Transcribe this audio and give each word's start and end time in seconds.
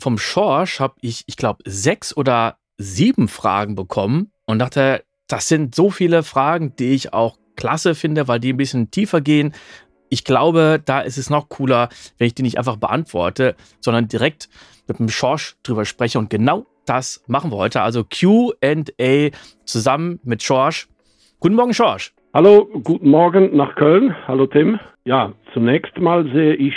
vom 0.00 0.18
Schorsch 0.18 0.80
habe 0.80 0.94
ich, 1.00 1.24
ich 1.26 1.36
glaube, 1.36 1.62
sechs 1.66 2.16
oder 2.16 2.56
sieben 2.78 3.28
Fragen 3.28 3.74
bekommen 3.74 4.32
und 4.46 4.58
dachte, 4.58 5.04
das 5.28 5.48
sind 5.48 5.74
so 5.74 5.90
viele 5.90 6.22
Fragen, 6.22 6.74
die 6.76 6.92
ich 6.92 7.12
auch 7.12 7.36
klasse 7.56 7.94
finde, 7.94 8.26
weil 8.26 8.40
die 8.40 8.52
ein 8.52 8.56
bisschen 8.56 8.90
tiefer 8.90 9.20
gehen. 9.20 9.52
Ich 10.08 10.24
glaube, 10.24 10.82
da 10.84 11.00
ist 11.00 11.18
es 11.18 11.30
noch 11.30 11.48
cooler, 11.48 11.88
wenn 12.18 12.26
ich 12.26 12.34
die 12.34 12.42
nicht 12.42 12.58
einfach 12.58 12.76
beantworte, 12.76 13.54
sondern 13.80 14.08
direkt 14.08 14.48
mit 14.88 14.98
dem 14.98 15.08
Schorsch 15.08 15.56
drüber 15.62 15.84
spreche. 15.84 16.18
Und 16.18 16.30
genau 16.30 16.66
das 16.84 17.22
machen 17.28 17.52
wir 17.52 17.58
heute. 17.58 17.82
Also 17.82 18.02
QA 18.04 19.30
zusammen 19.64 20.18
mit 20.24 20.42
Schorsch. 20.42 20.88
Guten 21.38 21.54
Morgen, 21.54 21.74
Schorsch. 21.74 22.12
Hallo, 22.34 22.68
guten 22.82 23.10
Morgen 23.10 23.56
nach 23.56 23.74
Köln. 23.76 24.16
Hallo, 24.26 24.46
Tim. 24.46 24.80
Ja, 25.04 25.32
zunächst 25.52 25.96
mal 25.98 26.24
sehe 26.32 26.54
ich 26.54 26.74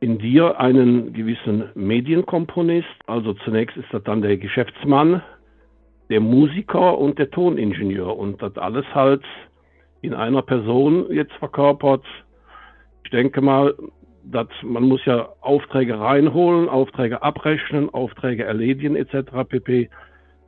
in 0.00 0.18
dir 0.18 0.60
einen 0.60 1.12
gewissen 1.12 1.70
Medienkomponist. 1.74 2.88
Also 3.06 3.34
zunächst 3.44 3.76
ist 3.76 3.92
das 3.92 4.02
dann 4.04 4.22
der 4.22 4.36
Geschäftsmann, 4.36 5.22
der 6.08 6.20
Musiker 6.20 6.98
und 6.98 7.18
der 7.18 7.30
Toningenieur 7.30 8.16
und 8.16 8.40
das 8.40 8.56
alles 8.56 8.86
halt 8.94 9.22
in 10.00 10.14
einer 10.14 10.42
Person 10.42 11.06
jetzt 11.10 11.32
verkörpert. 11.34 12.04
Ich 13.04 13.10
denke 13.10 13.40
mal, 13.40 13.74
dass 14.24 14.48
man 14.62 14.84
muss 14.84 15.04
ja 15.04 15.28
Aufträge 15.40 15.98
reinholen, 15.98 16.68
Aufträge 16.68 17.22
abrechnen, 17.22 17.90
Aufträge 17.90 18.44
erledigen 18.44 18.94
etc. 18.94 19.48
pp. 19.48 19.90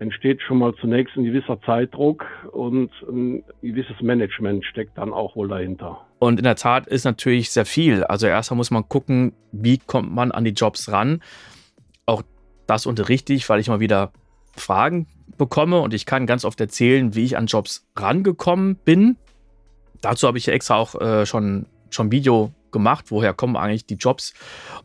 Entsteht 0.01 0.41
schon 0.41 0.59
mal 0.59 0.75
zunächst 0.81 1.15
ein 1.17 1.25
gewisser 1.25 1.61
Zeitdruck 1.61 2.25
und 2.53 2.91
ein 3.03 3.45
gewisses 3.61 4.01
Management 4.01 4.65
steckt 4.65 4.97
dann 4.97 5.13
auch 5.13 5.37
wohl 5.37 5.49
dahinter. 5.49 6.07
Und 6.19 6.39
in 6.39 6.45
der 6.45 6.57
Tat 6.57 6.87
ist 6.87 7.05
natürlich 7.05 7.51
sehr 7.51 7.67
viel. 7.67 8.03
Also 8.05 8.27
erstmal 8.27 8.57
muss 8.57 8.71
man 8.71 8.89
gucken, 8.89 9.35
wie 9.53 9.77
kommt 9.77 10.11
man 10.11 10.33
an 10.33 10.45
die 10.45 10.53
Jobs 10.53 10.91
ran. 10.91 11.23
Auch 12.07 12.23
das 12.67 12.87
unterrichte 12.87 13.35
ich, 13.35 13.49
weil 13.49 13.61
ich 13.61 13.69
mal 13.69 13.81
wieder 13.81 14.13
Fragen 14.57 15.07
bekomme 15.37 15.81
und 15.81 15.93
ich 15.93 16.07
kann 16.07 16.27
ganz 16.27 16.45
oft 16.45 16.61
erzählen, 16.61 17.15
wie 17.15 17.25
ich 17.25 17.37
an 17.37 17.47
Jobs 17.47 17.87
rangekommen 17.95 18.77
bin. 18.77 19.17
Dazu 20.01 20.27
habe 20.27 20.39
ich 20.39 20.47
ja 20.47 20.55
extra 20.55 20.77
auch 20.77 20.99
äh, 20.99 21.27
schon, 21.27 21.67
schon 21.91 22.11
Video 22.11 22.53
gemacht, 22.73 23.07
woher 23.11 23.35
kommen 23.35 23.57
eigentlich 23.57 23.87
die 23.87 23.95
Jobs. 23.95 24.33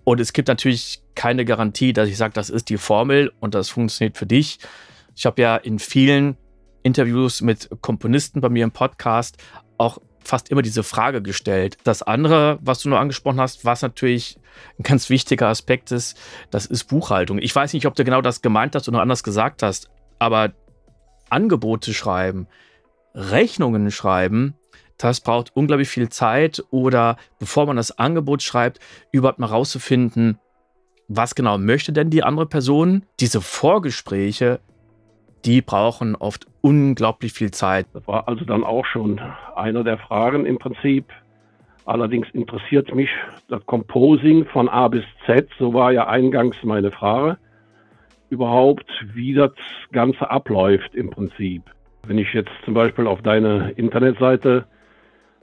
Und 0.03 0.19
es 0.19 0.33
gibt 0.33 0.49
natürlich 0.49 1.01
keine 1.15 1.45
Garantie, 1.45 1.93
dass 1.93 2.09
ich 2.09 2.17
sage, 2.17 2.33
das 2.33 2.49
ist 2.49 2.69
die 2.69 2.77
Formel 2.77 3.31
und 3.39 3.55
das 3.55 3.69
funktioniert 3.69 4.17
für 4.17 4.25
dich. 4.25 4.59
Ich 5.15 5.25
habe 5.25 5.41
ja 5.41 5.55
in 5.55 5.79
vielen 5.79 6.37
Interviews 6.83 7.41
mit 7.41 7.69
Komponisten 7.81 8.41
bei 8.41 8.49
mir 8.49 8.63
im 8.63 8.71
Podcast 8.71 9.37
auch 9.77 9.99
fast 10.19 10.49
immer 10.49 10.61
diese 10.61 10.83
Frage 10.83 11.21
gestellt. 11.21 11.77
Das 11.83 12.01
andere, 12.01 12.59
was 12.61 12.79
du 12.79 12.89
nur 12.89 12.99
angesprochen 12.99 13.39
hast, 13.39 13.63
was 13.63 13.81
natürlich 13.81 14.37
ein 14.79 14.83
ganz 14.83 15.09
wichtiger 15.09 15.47
Aspekt 15.47 15.91
ist, 15.91 16.17
das 16.51 16.65
ist 16.65 16.85
Buchhaltung. 16.85 17.39
Ich 17.39 17.55
weiß 17.55 17.73
nicht, 17.73 17.85
ob 17.85 17.95
du 17.95 18.03
genau 18.03 18.21
das 18.21 18.41
gemeint 18.41 18.75
hast 18.75 18.87
oder 18.87 19.01
anders 19.01 19.23
gesagt 19.23 19.63
hast, 19.63 19.89
aber 20.19 20.53
Angebote 21.29 21.93
schreiben, 21.93 22.47
Rechnungen 23.13 23.91
schreiben, 23.91 24.55
das 24.97 25.21
braucht 25.21 25.55
unglaublich 25.55 25.89
viel 25.89 26.09
Zeit 26.09 26.63
oder 26.69 27.17
bevor 27.39 27.65
man 27.65 27.77
das 27.77 27.97
Angebot 27.97 28.41
schreibt, 28.41 28.79
überhaupt 29.11 29.39
mal 29.39 29.47
rauszufinden, 29.47 30.39
was 31.07 31.35
genau 31.35 31.57
möchte 31.57 31.93
denn 31.93 32.09
die 32.09 32.23
andere 32.23 32.45
Person. 32.45 33.05
Diese 33.19 33.41
Vorgespräche, 33.41 34.59
die 35.45 35.61
brauchen 35.61 36.15
oft 36.15 36.47
unglaublich 36.61 37.33
viel 37.33 37.51
Zeit. 37.51 37.87
Das 37.93 38.07
war 38.07 38.27
also 38.27 38.45
dann 38.45 38.63
auch 38.63 38.85
schon 38.85 39.21
einer 39.55 39.83
der 39.83 39.97
Fragen 39.97 40.45
im 40.45 40.57
Prinzip. 40.57 41.05
Allerdings 41.85 42.27
interessiert 42.31 42.93
mich 42.95 43.09
das 43.47 43.63
Composing 43.65 44.45
von 44.45 44.67
A 44.67 44.87
bis 44.87 45.03
Z, 45.25 45.49
so 45.59 45.73
war 45.73 45.91
ja 45.91 46.07
eingangs 46.07 46.57
meine 46.63 46.91
Frage, 46.91 47.37
überhaupt, 48.29 48.89
wie 49.13 49.35
das 49.35 49.51
Ganze 49.91 50.29
abläuft 50.31 50.95
im 50.95 51.11
Prinzip. 51.11 51.63
Wenn 52.07 52.17
ich 52.17 52.33
jetzt 52.33 52.51
zum 52.63 52.73
Beispiel 52.73 53.05
auf 53.05 53.21
deine 53.21 53.71
Internetseite 53.71 54.65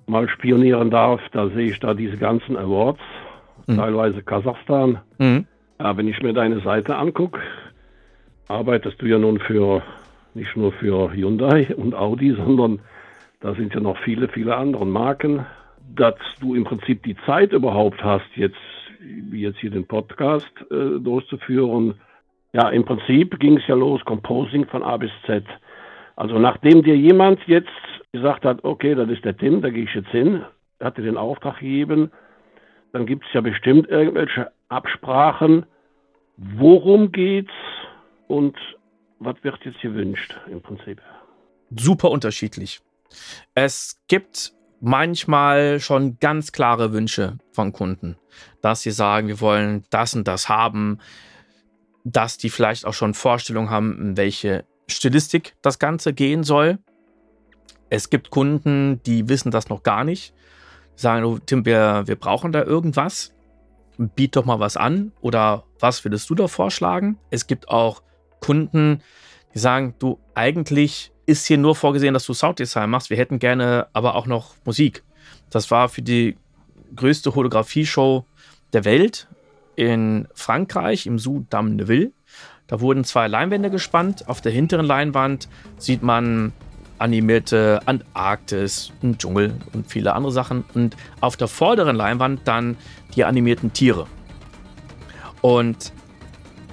mal 0.07 0.29
spionieren 0.29 0.91
darf, 0.91 1.21
da 1.31 1.49
sehe 1.49 1.71
ich 1.71 1.79
da 1.79 1.95
diese 1.95 2.17
ganzen 2.17 2.57
Awards, 2.57 3.01
mhm. 3.69 3.77
teilweise 3.77 4.23
Kasachstan. 4.23 5.01
Mhm. 5.19 5.47
Ja, 5.79 5.97
wenn 5.97 6.09
ich 6.09 6.21
mir 6.23 6.33
deine 6.33 6.61
Seite 6.61 6.97
angucke, 6.97 7.41
arbeitest 8.49 9.01
du 9.01 9.07
ja 9.07 9.19
nun 9.19 9.39
für 9.39 9.83
nicht 10.35 10.57
nur 10.57 10.73
für 10.73 11.13
Hyundai 11.13 11.75
und 11.77 11.95
Audi, 11.95 12.35
sondern 12.35 12.81
da 13.41 13.55
sind 13.55 13.75
ja 13.75 13.81
noch 13.81 13.99
viele, 13.99 14.29
viele 14.29 14.57
andere 14.57 14.87
Marken, 14.87 15.45
dass 15.95 16.15
du 16.41 16.55
im 16.55 16.65
Prinzip 16.65 17.03
die 17.03 17.17
Zeit 17.27 17.53
überhaupt 17.53 18.03
hast, 18.03 18.27
jetzt, 18.37 18.57
jetzt 19.33 19.59
hier 19.59 19.71
den 19.71 19.87
Podcast 19.87 20.53
äh, 20.71 21.01
durchzuführen. 21.01 21.95
Ja, 22.53 22.69
im 22.69 22.85
Prinzip 22.85 23.39
ging 23.41 23.59
es 23.59 23.67
ja 23.67 23.75
los, 23.75 24.05
Composing 24.05 24.67
von 24.67 24.83
A 24.83 24.97
bis 24.97 25.11
Z. 25.27 25.45
Also 26.17 26.39
nachdem 26.39 26.83
dir 26.83 26.97
jemand 26.97 27.41
jetzt 27.47 27.71
gesagt 28.13 28.45
hat, 28.45 28.63
okay, 28.65 28.95
das 28.95 29.09
ist 29.09 29.25
der 29.25 29.37
Tim, 29.37 29.63
da 29.63 29.71
gehe 29.71 29.85
ich 29.85 29.95
jetzt 29.95 30.11
hin, 30.11 30.45
hat 30.81 30.99
dir 30.99 31.03
den 31.03 31.17
Auftrag 31.17 31.59
gegeben, 31.59 32.11
dann 32.93 33.07
gibt 33.07 33.25
es 33.25 33.33
ja 33.33 33.41
bestimmt 33.41 33.89
irgendwelche 33.89 34.51
Absprachen, 34.69 35.65
worum 36.37 37.11
geht's 37.11 37.53
und 38.29 38.57
was 39.25 39.37
wird 39.43 39.59
jetzt 39.65 39.81
gewünscht 39.81 40.37
im 40.51 40.61
Prinzip? 40.61 41.01
Super 41.71 42.11
unterschiedlich. 42.11 42.81
Es 43.55 44.01
gibt 44.09 44.53
manchmal 44.81 45.81
schon 45.81 46.19
ganz 46.19 46.53
klare 46.53 46.93
Wünsche 46.93 47.39
von 47.53 47.73
Kunden, 47.73 48.17
dass 48.61 48.83
sie 48.83 48.91
sagen, 48.91 49.29
wir 49.29 49.41
wollen 49.41 49.85
das 49.91 50.15
und 50.15 50.27
das 50.27 50.49
haben, 50.49 50.99
dass 52.05 52.37
die 52.37 52.51
vielleicht 52.51 52.85
auch 52.85 52.95
schon 52.95 53.15
Vorstellungen 53.15 53.71
haben, 53.71 53.99
in 54.01 54.17
welche 54.17 54.65
Stilistik 54.89 55.55
das 55.63 55.79
Ganze 55.79 56.13
gehen 56.13 56.43
soll. 56.43 56.79
Es 57.91 58.11
gibt 58.11 58.31
Kunden, 58.31 59.03
die 59.05 59.29
wissen 59.29 59.51
das 59.51 59.69
noch 59.69 59.83
gar 59.83 60.03
nicht. 60.03 60.35
Sagen, 60.97 61.25
oh, 61.25 61.39
Tim, 61.39 61.65
wir, 61.65 62.03
wir 62.07 62.17
brauchen 62.17 62.53
da 62.53 62.63
irgendwas. 62.63 63.33
Biet 63.99 64.35
doch 64.35 64.45
mal 64.45 64.61
was 64.61 64.77
an. 64.77 65.13
Oder 65.21 65.65
was 65.79 66.05
würdest 66.05 66.29
du 66.31 66.35
da 66.35 66.49
vorschlagen? 66.49 67.19
Es 67.31 67.47
gibt 67.47 67.69
auch 67.69 68.03
Kunden, 68.43 69.03
die 69.55 69.59
sagen, 69.59 69.95
du, 69.99 70.19
eigentlich 70.35 71.13
ist 71.25 71.47
hier 71.47 71.59
nur 71.59 71.75
vorgesehen, 71.75 72.15
dass 72.15 72.27
du 72.27 72.35
Sounddesign 72.35 72.91
machst. 72.91 73.09
Wir 73.09 73.17
hätten 73.17 73.39
gerne 73.39 73.87
aber 73.93 74.15
auch 74.17 74.27
noch 74.27 74.55
Musik. 74.65 75.03
Das 75.51 75.71
war 75.71 75.89
für 75.89 76.03
die 76.03 76.37
größte 76.95 77.35
Holographie-Show 77.35 78.27
der 78.73 78.85
Welt 78.85 79.29
in 79.77 80.29
Frankreich, 80.35 81.07
im 81.07 81.19
Sous 81.19 81.45
Damneville. 81.49 82.13
Da 82.67 82.81
wurden 82.81 83.05
zwei 83.05 83.29
Leinwände 83.29 83.71
gespannt. 83.71 84.29
Auf 84.29 84.41
der 84.41 84.53
hinteren 84.53 84.87
Leinwand 84.87 85.49
sieht 85.79 86.03
man 86.03 86.53
animierte 86.99 87.81
Antarktis, 87.87 88.93
einen 89.03 89.19
Dschungel 89.19 89.55
und 89.73 89.89
viele 89.89 90.15
andere 90.15 90.33
Sachen. 90.33 90.65
Und 90.75 90.97
auf 91.21 91.37
der 91.37 91.49
vorderen 91.49 91.97
Leinwand 91.97 92.43
dann 92.45 92.77
die 93.15 93.25
animierten 93.25 93.73
Tiere. 93.73 94.07
Und 95.41 95.93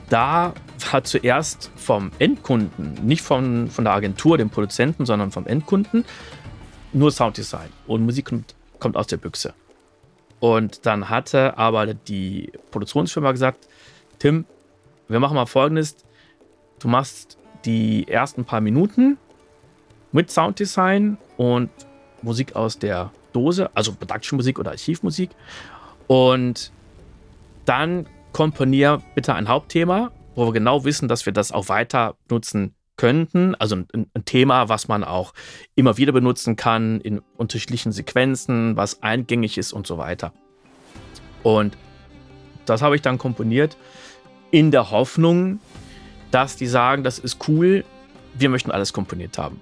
da 0.09 0.53
hat 0.91 1.07
zuerst 1.07 1.71
vom 1.75 2.11
Endkunden, 2.19 2.93
nicht 3.05 3.21
von, 3.21 3.69
von 3.69 3.83
der 3.83 3.93
Agentur, 3.93 4.37
dem 4.37 4.49
Produzenten, 4.49 5.05
sondern 5.05 5.31
vom 5.31 5.45
Endkunden, 5.47 6.05
nur 6.93 7.11
Sounddesign 7.11 7.69
und 7.87 8.05
Musik 8.05 8.25
kommt, 8.25 8.55
kommt 8.79 8.97
aus 8.97 9.07
der 9.07 9.17
Büchse. 9.17 9.53
Und 10.39 10.85
dann 10.85 11.09
hatte 11.09 11.57
aber 11.57 11.93
die 11.93 12.51
Produktionsfirma 12.71 13.31
gesagt, 13.31 13.67
Tim, 14.19 14.45
wir 15.07 15.19
machen 15.19 15.35
mal 15.35 15.45
folgendes, 15.45 15.97
du 16.79 16.87
machst 16.87 17.37
die 17.65 18.07
ersten 18.07 18.45
paar 18.45 18.61
Minuten 18.61 19.17
mit 20.11 20.31
Sounddesign 20.31 21.17
und 21.37 21.69
Musik 22.21 22.55
aus 22.55 22.79
der 22.79 23.11
Dose, 23.33 23.69
also 23.75 23.93
Production-Musik 23.93 24.59
oder 24.59 24.71
Archivmusik. 24.71 25.29
Und 26.07 26.71
dann 27.65 28.07
komponier 28.31 29.01
bitte 29.15 29.33
ein 29.35 29.47
Hauptthema 29.47 30.11
wo 30.39 30.47
wir 30.47 30.53
genau 30.53 30.85
wissen, 30.85 31.07
dass 31.07 31.25
wir 31.25 31.33
das 31.33 31.51
auch 31.51 31.69
weiter 31.69 32.15
nutzen 32.29 32.73
könnten. 32.95 33.55
Also 33.55 33.75
ein, 33.75 33.87
ein, 33.93 34.25
Thema, 34.25 34.69
was 34.69 34.87
man 34.87 35.03
auch 35.03 35.33
immer 35.75 35.97
wieder 35.97 36.11
benutzen 36.11 36.55
kann 36.55 37.01
in 37.01 37.19
unterschiedlichen 37.37 37.91
Sequenzen, 37.91 38.75
was 38.75 39.03
eingängig 39.03 39.57
ist 39.57 39.73
und 39.73 39.85
so 39.85 39.97
weiter. 39.97 40.33
Und 41.43 41.77
das 42.65 42.81
habe 42.81 42.95
ich 42.95 43.01
dann 43.01 43.17
komponiert 43.17 43.77
in 44.51 44.71
der 44.71 44.91
Hoffnung, 44.91 45.59
dass 46.31 46.55
die 46.55 46.67
sagen, 46.67 47.03
das 47.03 47.19
ist 47.19 47.47
cool, 47.47 47.85
wir 48.33 48.49
möchten 48.49 48.71
alles 48.71 48.93
komponiert 48.93 49.37
haben. 49.37 49.61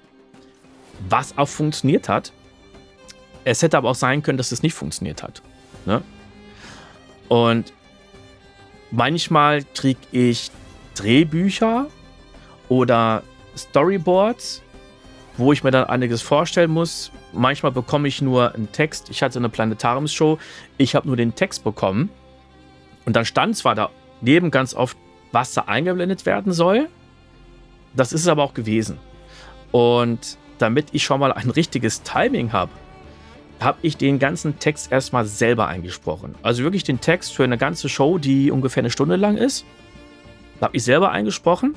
Was 1.08 1.36
auch 1.38 1.48
funktioniert 1.48 2.08
hat. 2.08 2.32
Es 3.44 3.62
hätte 3.62 3.76
aber 3.78 3.90
auch 3.90 3.94
sein 3.94 4.22
können, 4.22 4.36
dass 4.36 4.52
es 4.52 4.62
nicht 4.62 4.74
funktioniert 4.74 5.22
hat. 5.22 5.42
Ne? 5.86 6.02
Und 7.28 7.72
Manchmal 8.90 9.64
kriege 9.74 10.00
ich 10.12 10.50
Drehbücher 10.98 11.86
oder 12.68 13.22
Storyboards, 13.56 14.62
wo 15.36 15.52
ich 15.52 15.62
mir 15.64 15.70
dann 15.70 15.84
einiges 15.84 16.22
vorstellen 16.22 16.70
muss. 16.70 17.10
Manchmal 17.32 17.72
bekomme 17.72 18.08
ich 18.08 18.20
nur 18.22 18.54
einen 18.54 18.70
Text. 18.72 19.10
Ich 19.10 19.22
hatte 19.22 19.38
eine 19.38 19.48
Planetariumsshow, 19.48 20.38
ich 20.76 20.94
habe 20.94 21.06
nur 21.06 21.16
den 21.16 21.34
Text 21.34 21.64
bekommen. 21.64 22.10
Und 23.04 23.16
dann 23.16 23.24
stand 23.24 23.56
zwar 23.56 23.90
daneben 24.20 24.50
ganz 24.50 24.74
oft 24.74 24.96
was 25.32 25.54
da 25.54 25.62
eingeblendet 25.62 26.26
werden 26.26 26.52
soll. 26.52 26.88
Das 27.94 28.12
ist 28.12 28.22
es 28.22 28.28
aber 28.28 28.42
auch 28.42 28.54
gewesen. 28.54 28.98
Und 29.72 30.38
damit 30.58 30.88
ich 30.92 31.04
schon 31.04 31.20
mal 31.20 31.32
ein 31.32 31.50
richtiges 31.50 32.02
Timing 32.02 32.52
habe, 32.52 32.70
habe 33.60 33.78
ich 33.82 33.96
den 33.96 34.18
ganzen 34.18 34.58
Text 34.58 34.92
erstmal 34.92 35.26
selber 35.26 35.66
eingesprochen. 35.66 36.34
Also 36.42 36.62
wirklich 36.62 36.84
den 36.84 37.00
Text 37.00 37.34
für 37.34 37.44
eine 37.44 37.58
ganze 37.58 37.88
Show, 37.88 38.18
die 38.18 38.50
ungefähr 38.50 38.82
eine 38.82 38.90
Stunde 38.90 39.16
lang 39.16 39.36
ist. 39.36 39.64
Habe 40.60 40.76
ich 40.76 40.84
selber 40.84 41.10
eingesprochen. 41.10 41.74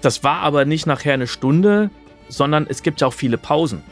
Das 0.00 0.24
war 0.24 0.40
aber 0.40 0.64
nicht 0.64 0.86
nachher 0.86 1.14
eine 1.14 1.26
Stunde, 1.26 1.90
sondern 2.28 2.66
es 2.68 2.82
gibt 2.82 3.00
ja 3.00 3.06
auch 3.06 3.12
viele 3.12 3.36
Pausen, 3.36 3.82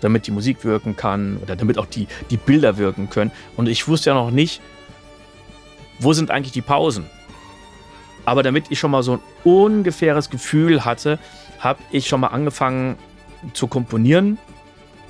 damit 0.00 0.26
die 0.26 0.30
Musik 0.30 0.64
wirken 0.64 0.96
kann 0.96 1.38
oder 1.38 1.56
damit 1.56 1.78
auch 1.78 1.86
die, 1.86 2.06
die 2.30 2.36
Bilder 2.36 2.76
wirken 2.76 3.08
können. 3.08 3.30
Und 3.56 3.68
ich 3.68 3.88
wusste 3.88 4.10
ja 4.10 4.14
noch 4.14 4.30
nicht, 4.30 4.60
wo 5.98 6.12
sind 6.12 6.30
eigentlich 6.30 6.52
die 6.52 6.62
Pausen. 6.62 7.06
Aber 8.24 8.42
damit 8.42 8.66
ich 8.70 8.78
schon 8.78 8.90
mal 8.90 9.02
so 9.02 9.14
ein 9.14 9.20
ungefähres 9.44 10.30
Gefühl 10.30 10.84
hatte, 10.84 11.18
habe 11.58 11.80
ich 11.90 12.08
schon 12.08 12.20
mal 12.20 12.28
angefangen 12.28 12.96
zu 13.54 13.66
komponieren. 13.66 14.38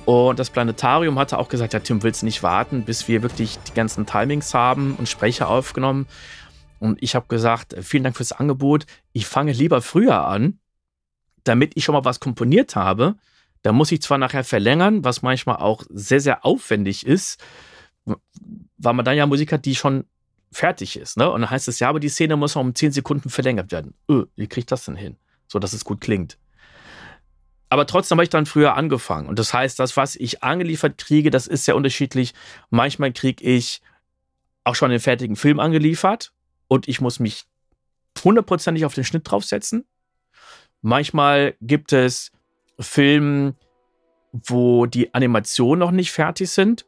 Und 0.05 0.37
das 0.39 0.49
Planetarium 0.49 1.17
hatte 1.17 1.37
auch 1.37 1.47
gesagt, 1.47 1.73
ja, 1.73 1.79
Tim, 1.79 2.03
willst 2.03 2.21
du 2.21 2.25
nicht 2.25 2.43
warten, 2.43 2.83
bis 2.83 3.07
wir 3.07 3.21
wirklich 3.21 3.57
die 3.67 3.73
ganzen 3.73 4.05
Timings 4.05 4.53
haben 4.53 4.95
und 4.97 5.07
Sprecher 5.07 5.49
aufgenommen? 5.49 6.07
Und 6.83 7.01
ich 7.01 7.15
habe 7.15 7.27
gesagt, 7.29 7.77
vielen 7.81 8.03
Dank 8.03 8.17
fürs 8.17 8.33
Angebot. 8.33 8.85
Ich 9.13 9.25
fange 9.25 9.53
lieber 9.53 9.81
früher 9.81 10.27
an, 10.27 10.59
damit 11.45 11.71
ich 11.75 11.85
schon 11.85 11.93
mal 11.93 12.03
was 12.03 12.19
komponiert 12.19 12.75
habe. 12.75 13.15
Da 13.61 13.71
muss 13.71 13.93
ich 13.93 14.01
zwar 14.01 14.17
nachher 14.17 14.43
verlängern, 14.43 15.05
was 15.05 15.21
manchmal 15.21 15.55
auch 15.55 15.85
sehr, 15.89 16.19
sehr 16.19 16.43
aufwendig 16.43 17.05
ist, 17.05 17.41
weil 18.03 18.93
man 18.93 19.05
dann 19.05 19.15
ja 19.15 19.25
Musik 19.25 19.53
hat, 19.53 19.63
die 19.63 19.75
schon 19.75 20.03
fertig 20.51 20.97
ist. 20.97 21.15
Ne? 21.15 21.31
Und 21.31 21.39
dann 21.39 21.49
heißt 21.49 21.69
es, 21.69 21.79
ja, 21.79 21.87
aber 21.87 22.01
die 22.01 22.09
Szene 22.09 22.35
muss 22.35 22.55
noch 22.55 22.61
um 22.61 22.75
10 22.75 22.91
Sekunden 22.91 23.29
verlängert 23.29 23.71
werden. 23.71 23.93
Öh, 24.11 24.25
wie 24.35 24.47
kriege 24.47 24.59
ich 24.59 24.65
das 24.65 24.83
denn 24.83 24.97
hin? 24.97 25.15
So, 25.47 25.59
dass 25.59 25.71
es 25.71 25.85
gut 25.85 26.01
klingt. 26.01 26.37
Aber 27.69 27.87
trotzdem 27.87 28.17
habe 28.17 28.25
ich 28.25 28.29
dann 28.29 28.45
früher 28.45 28.75
angefangen. 28.75 29.29
Und 29.29 29.39
das 29.39 29.53
heißt, 29.53 29.79
das, 29.79 29.95
was 29.95 30.17
ich 30.17 30.43
angeliefert 30.43 30.97
kriege, 30.97 31.29
das 31.29 31.47
ist 31.47 31.63
sehr 31.63 31.77
unterschiedlich. 31.77 32.33
Manchmal 32.71 33.13
kriege 33.13 33.41
ich 33.41 33.81
auch 34.65 34.75
schon 34.75 34.89
den 34.91 34.99
fertigen 34.99 35.37
Film 35.37 35.61
angeliefert 35.61 36.32
und 36.73 36.87
ich 36.87 37.01
muss 37.01 37.19
mich 37.19 37.45
hundertprozentig 38.23 38.83
auf 38.85 38.95
den 38.95 39.03
Schnitt 39.03 39.29
draufsetzen. 39.29 39.85
Manchmal 40.81 41.55
gibt 41.61 41.93
es 41.93 42.31
Filme, 42.79 43.53
wo 44.31 44.87
die 44.87 45.13
Animationen 45.13 45.79
noch 45.79 45.91
nicht 45.91 46.11
fertig 46.11 46.49
sind. 46.49 46.85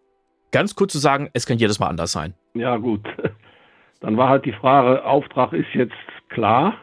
Ganz 0.52 0.76
kurz 0.76 0.94
zu 0.94 0.98
sagen, 0.98 1.30
es 1.34 1.46
kann 1.46 1.60
jedes 1.60 1.80
Mal 1.80 1.88
anders 1.88 2.12
sein. 2.12 2.34
Ja, 2.56 2.78
gut. 2.78 3.06
Dann 4.02 4.18
war 4.18 4.30
halt 4.30 4.46
die 4.46 4.54
Frage, 4.54 5.06
Auftrag 5.06 5.54
ist 5.54 5.74
jetzt 5.74 5.94
klar. 6.30 6.74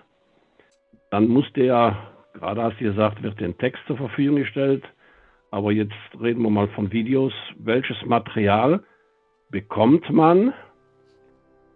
Dann 1.11 1.27
muss 1.27 1.47
der, 1.55 1.97
gerade 2.35 2.63
hast 2.63 2.81
du 2.81 2.85
gesagt, 2.85 3.23
wird 3.23 3.41
den 3.41 3.59
Text 3.59 3.83
zur 3.87 3.97
Verfügung 3.97 4.37
gestellt. 4.37 4.85
Aber 5.51 5.73
jetzt 5.73 5.93
reden 6.21 6.43
wir 6.43 6.51
mal 6.51 6.69
von 6.69 6.93
Videos. 6.93 7.33
Welches 7.59 7.97
Material 8.07 8.83
bekommt 9.51 10.09
man? 10.11 10.55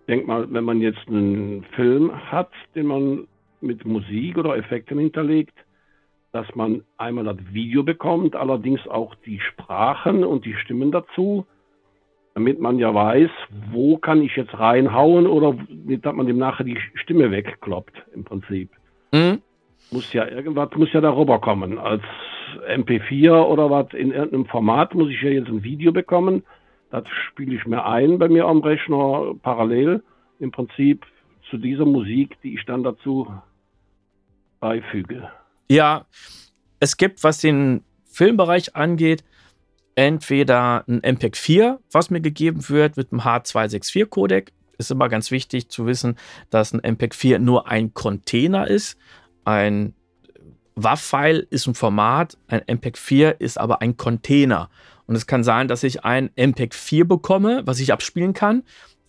Denk 0.08 0.26
mal, 0.26 0.46
wenn 0.52 0.64
man 0.64 0.80
jetzt 0.80 1.08
einen 1.08 1.64
Film 1.74 2.12
hat, 2.30 2.50
den 2.74 2.86
man 2.86 3.26
mit 3.60 3.84
Musik 3.84 4.38
oder 4.38 4.56
Effekten 4.56 4.98
hinterlegt, 4.98 5.54
dass 6.32 6.46
man 6.54 6.84
einmal 6.98 7.24
das 7.24 7.38
Video 7.52 7.82
bekommt, 7.82 8.36
allerdings 8.36 8.86
auch 8.86 9.14
die 9.14 9.40
Sprachen 9.40 10.24
und 10.24 10.44
die 10.44 10.54
Stimmen 10.54 10.92
dazu 10.92 11.46
damit 12.36 12.60
man 12.60 12.78
ja 12.78 12.92
weiß, 12.92 13.30
wo 13.72 13.96
kann 13.96 14.20
ich 14.20 14.36
jetzt 14.36 14.52
reinhauen 14.58 15.26
oder 15.26 15.56
dass 15.70 16.14
man 16.14 16.26
dem 16.26 16.36
nachher 16.36 16.64
die 16.64 16.76
Stimme 16.96 17.30
wegkloppt, 17.30 17.94
im 18.14 18.24
Prinzip. 18.24 18.68
Mhm. 19.10 19.40
Muss 19.90 20.12
ja 20.12 20.28
irgendwas, 20.28 20.68
muss 20.76 20.92
ja 20.92 21.00
darüber 21.00 21.40
kommen. 21.40 21.78
Als 21.78 22.02
MP4 22.68 23.42
oder 23.42 23.70
was 23.70 23.86
in 23.94 24.12
irgendeinem 24.12 24.44
Format 24.44 24.94
muss 24.94 25.08
ich 25.08 25.22
ja 25.22 25.30
jetzt 25.30 25.48
ein 25.48 25.62
Video 25.62 25.92
bekommen. 25.92 26.42
Das 27.02 27.12
spiele 27.28 27.54
ich 27.54 27.66
mir 27.66 27.84
ein 27.84 28.18
bei 28.18 28.28
mir 28.28 28.46
am 28.46 28.60
Rechner 28.60 29.34
parallel 29.42 30.02
im 30.38 30.50
Prinzip 30.50 31.04
zu 31.50 31.58
dieser 31.58 31.84
Musik, 31.84 32.40
die 32.42 32.54
ich 32.54 32.64
dann 32.64 32.82
dazu 32.82 33.30
beifüge. 34.60 35.28
Ja, 35.68 36.06
es 36.80 36.96
gibt, 36.96 37.22
was 37.22 37.38
den 37.38 37.84
Filmbereich 38.06 38.76
angeht, 38.76 39.24
entweder 39.94 40.84
ein 40.88 41.02
MPEG 41.02 41.36
4, 41.36 41.80
was 41.92 42.08
mir 42.08 42.22
gegeben 42.22 42.66
wird 42.70 42.96
mit 42.96 43.12
einem 43.12 43.20
H264-Codec. 43.20 44.52
Ist 44.78 44.90
immer 44.90 45.10
ganz 45.10 45.30
wichtig 45.30 45.68
zu 45.68 45.86
wissen, 45.86 46.16
dass 46.48 46.72
ein 46.72 46.80
MPEG 46.80 47.14
4 47.14 47.38
nur 47.40 47.68
ein 47.68 47.92
Container 47.92 48.68
ist. 48.68 48.96
Ein 49.44 49.94
WAV-File 50.76 51.46
ist 51.50 51.66
ein 51.66 51.74
Format, 51.74 52.38
ein 52.48 52.62
MPEG 52.66 52.96
4 52.96 53.40
ist 53.40 53.58
aber 53.58 53.82
ein 53.82 53.98
Container. 53.98 54.70
Und 55.06 55.14
es 55.14 55.26
kann 55.26 55.44
sein, 55.44 55.68
dass 55.68 55.82
ich 55.82 56.04
ein 56.04 56.30
MPEG 56.36 56.74
4 56.74 57.06
bekomme, 57.06 57.62
was 57.64 57.80
ich 57.80 57.92
abspielen 57.92 58.32
kann. 58.32 58.64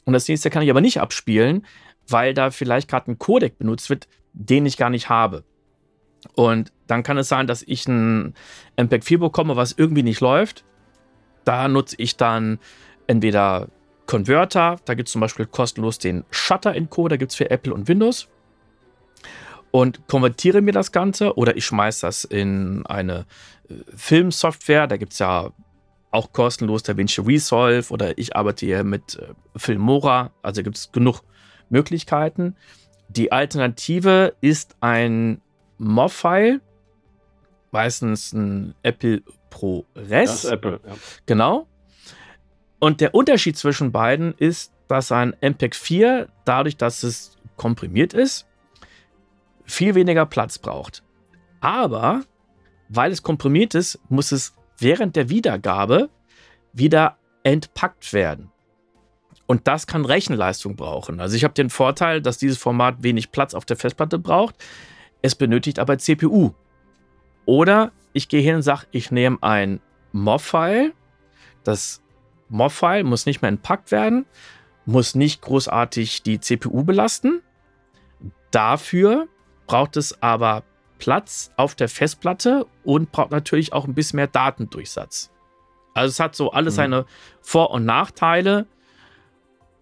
Und 0.05 0.13
das 0.13 0.27
nächste 0.27 0.49
kann 0.49 0.63
ich 0.63 0.69
aber 0.69 0.81
nicht 0.81 1.01
abspielen, 1.01 1.65
weil 2.07 2.33
da 2.33 2.51
vielleicht 2.51 2.89
gerade 2.89 3.11
ein 3.11 3.19
Codec 3.19 3.57
benutzt 3.57 3.89
wird, 3.89 4.07
den 4.33 4.65
ich 4.65 4.77
gar 4.77 4.89
nicht 4.89 5.09
habe. 5.09 5.43
Und 6.35 6.71
dann 6.87 7.03
kann 7.03 7.17
es 7.17 7.27
sein, 7.27 7.47
dass 7.47 7.63
ich 7.63 7.87
ein 7.87 8.33
MPEG 8.75 9.03
4 9.03 9.19
bekomme, 9.19 9.55
was 9.55 9.73
irgendwie 9.73 10.03
nicht 10.03 10.21
läuft. 10.21 10.63
Da 11.45 11.67
nutze 11.67 11.95
ich 11.99 12.17
dann 12.17 12.59
entweder 13.07 13.69
Converter, 14.05 14.77
da 14.85 14.93
gibt 14.93 15.09
es 15.09 15.13
zum 15.13 15.21
Beispiel 15.21 15.45
kostenlos 15.45 15.99
den 15.99 16.23
Shutter-Encoder, 16.31 17.17
gibt 17.17 17.31
es 17.31 17.37
für 17.37 17.49
Apple 17.49 17.73
und 17.73 17.87
Windows. 17.87 18.27
Und 19.71 20.07
konvertiere 20.07 20.61
mir 20.61 20.71
das 20.71 20.91
Ganze 20.91 21.35
oder 21.35 21.57
ich 21.57 21.65
schmeiße 21.65 22.05
das 22.05 22.23
in 22.23 22.85
eine 22.85 23.25
äh, 23.69 23.73
Filmsoftware, 23.95 24.87
da 24.87 24.95
gibt 24.97 25.11
es 25.13 25.19
ja 25.19 25.51
auch 26.17 26.33
kostenlos 26.33 26.81
DaVinci 26.81 27.21
Resolve 27.21 27.93
oder 27.93 28.17
ich 28.17 28.35
arbeite 28.35 28.65
hier 28.65 28.83
mit 28.83 29.15
äh, 29.15 29.33
Filmora, 29.55 30.31
also 30.41 30.63
gibt 30.63 30.75
es 30.75 30.91
genug 30.91 31.21
Möglichkeiten. 31.69 32.55
Die 33.07 33.31
Alternative 33.31 34.33
ist 34.41 34.75
ein 34.81 35.41
MOV-File, 35.77 36.59
meistens 37.71 38.33
ein 38.33 38.73
Apple 38.81 39.21
ProRes. 39.51 39.85
Das 40.09 40.43
ist 40.43 40.51
Apple, 40.51 40.79
ja. 40.85 40.95
Genau. 41.27 41.67
Und 42.79 42.99
der 42.99 43.13
Unterschied 43.13 43.55
zwischen 43.55 43.91
beiden 43.91 44.33
ist, 44.37 44.73
dass 44.87 45.11
ein 45.11 45.35
MPEG 45.41 45.75
4, 45.75 46.29
dadurch, 46.45 46.77
dass 46.77 47.03
es 47.03 47.37
komprimiert 47.57 48.13
ist, 48.13 48.47
viel 49.65 49.93
weniger 49.93 50.25
Platz 50.25 50.57
braucht. 50.57 51.03
Aber 51.59 52.23
weil 52.89 53.11
es 53.11 53.21
komprimiert 53.21 53.75
ist, 53.75 53.99
muss 54.09 54.31
es 54.31 54.55
während 54.77 55.15
der 55.15 55.29
Wiedergabe 55.29 56.09
wieder 56.73 57.17
entpackt 57.43 58.13
werden. 58.13 58.51
Und 59.45 59.67
das 59.67 59.87
kann 59.87 60.05
Rechenleistung 60.05 60.75
brauchen. 60.75 61.19
Also 61.21 61.35
ich 61.35 61.43
habe 61.43 61.53
den 61.53 61.69
Vorteil, 61.69 62.21
dass 62.21 62.37
dieses 62.37 62.57
Format 62.57 63.01
wenig 63.01 63.31
Platz 63.31 63.53
auf 63.53 63.65
der 63.65 63.77
Festplatte 63.77 64.19
braucht. 64.19 64.55
Es 65.21 65.35
benötigt 65.35 65.79
aber 65.79 65.97
CPU. 65.97 66.51
Oder 67.45 67.93
ich 68.11 68.27
gehe 68.27 68.41
hin 68.41 68.55
und 68.55 68.61
sage, 68.61 68.85
ich 68.91 69.09
nehme 69.09 69.37
ein 69.41 69.79
MOV-File. 70.11 70.93
Das 71.63 72.01
MOV-File 72.49 73.05
muss 73.05 73.25
nicht 73.25 73.41
mehr 73.41 73.49
entpackt 73.49 73.91
werden, 73.91 74.25
muss 74.85 75.15
nicht 75.15 75.41
großartig 75.41 76.23
die 76.23 76.39
CPU 76.39 76.83
belasten. 76.83 77.41
Dafür 78.51 79.27
braucht 79.65 79.97
es 79.97 80.21
aber 80.21 80.63
Platz 80.97 81.51
auf 81.57 81.75
der 81.75 81.89
Festplatte 81.89 82.65
und 82.83 83.11
braucht 83.11 83.31
natürlich 83.31 83.73
auch 83.73 83.85
ein 83.85 83.93
bisschen 83.93 84.17
mehr 84.17 84.27
Datendurchsatz. 84.27 85.31
Also 85.93 86.09
es 86.09 86.19
hat 86.19 86.35
so 86.35 86.51
alles 86.51 86.75
mhm. 86.75 86.77
seine 86.77 87.05
Vor- 87.41 87.71
und 87.71 87.85
Nachteile. 87.85 88.67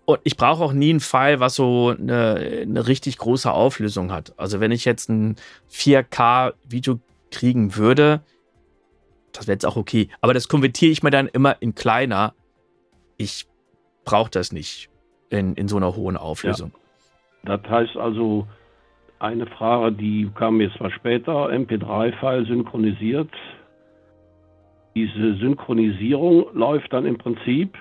Und 0.06 0.20
ich 0.24 0.38
brauche 0.38 0.64
auch 0.64 0.74
nie 0.74 0.94
ein 0.94 1.00
File, 1.00 1.40
was 1.40 1.56
so 1.56 1.90
eine, 1.90 2.62
eine, 2.62 2.88
richtig 2.88 3.18
große 3.18 3.52
Auflösung 3.52 4.12
hat. 4.12 4.34
Also 4.38 4.60
wenn 4.60 4.72
ich 4.72 4.86
jetzt 4.86 5.10
ein 5.10 5.36
4K-Video 5.72 7.00
kriegen 7.32 7.76
würde, 7.76 8.22
das 9.34 9.48
wäre 9.48 9.56
jetzt 9.56 9.66
auch 9.66 9.76
okay. 9.76 10.10
Aber 10.22 10.34
das 10.34 10.48
konvertiere 10.48 10.92
ich 10.92 11.04
mir 11.04 11.10
dann 11.10 11.28
immer 11.28 11.62
in 11.62 11.76
kleiner. 11.76 12.34
Ich 13.18 13.48
brauche 14.06 14.30
das 14.30 14.52
nicht 14.52 14.90
in, 15.30 15.56
in 15.56 15.68
so 15.68 15.78
einer 15.78 15.96
hohen 15.96 16.18
Auflösung. 16.18 16.72
Ja. 17.46 17.58
Das 17.58 17.70
heißt 17.70 17.98
also, 17.98 18.48
eine 19.20 19.46
Frage, 19.46 19.96
die 19.96 20.30
kam 20.36 20.62
jetzt 20.62 20.78
zwar 20.78 20.92
später, 20.92 21.50
MP3-File 21.50 22.46
synchronisiert. 22.46 23.32
Diese 24.96 25.36
Synchronisierung 25.36 26.46
läuft 26.54 26.94
dann 26.94 27.06
im 27.06 27.18
Prinzip 27.18 27.78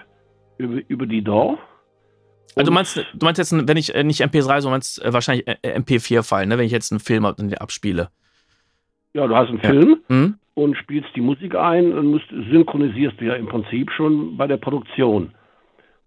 über, 0.58 0.80
über 0.88 1.06
die 1.06 1.22
DAW. 1.22 1.58
Also 2.56 2.70
du 2.70 2.74
meinst, 2.74 2.96
du 2.96 3.26
meinst 3.26 3.38
jetzt, 3.38 3.52
wenn 3.52 3.76
ich 3.76 3.94
äh, 3.94 4.04
nicht 4.04 4.22
MP3, 4.22 4.60
sondern 4.60 4.72
meinst 4.72 5.04
äh, 5.04 5.12
wahrscheinlich 5.12 5.46
äh, 5.46 5.78
MP4-File, 5.78 6.46
ne? 6.46 6.58
wenn 6.58 6.66
ich 6.66 6.72
jetzt 6.72 6.92
einen 6.92 7.00
Film 7.00 7.24
abspiele. 7.24 8.10
Ja, 9.12 9.26
du 9.26 9.34
hast 9.34 9.48
einen 9.48 9.60
ja. 9.62 9.70
Film 9.70 9.96
mhm. 10.08 10.34
und 10.54 10.76
spielst 10.76 11.10
die 11.16 11.20
Musik 11.20 11.54
ein 11.56 11.92
und 11.92 12.06
musst, 12.06 12.28
synchronisierst 12.28 13.20
du 13.20 13.24
ja 13.26 13.34
im 13.34 13.46
Prinzip 13.46 13.90
schon 13.90 14.36
bei 14.36 14.46
der 14.46 14.56
Produktion. 14.56 15.34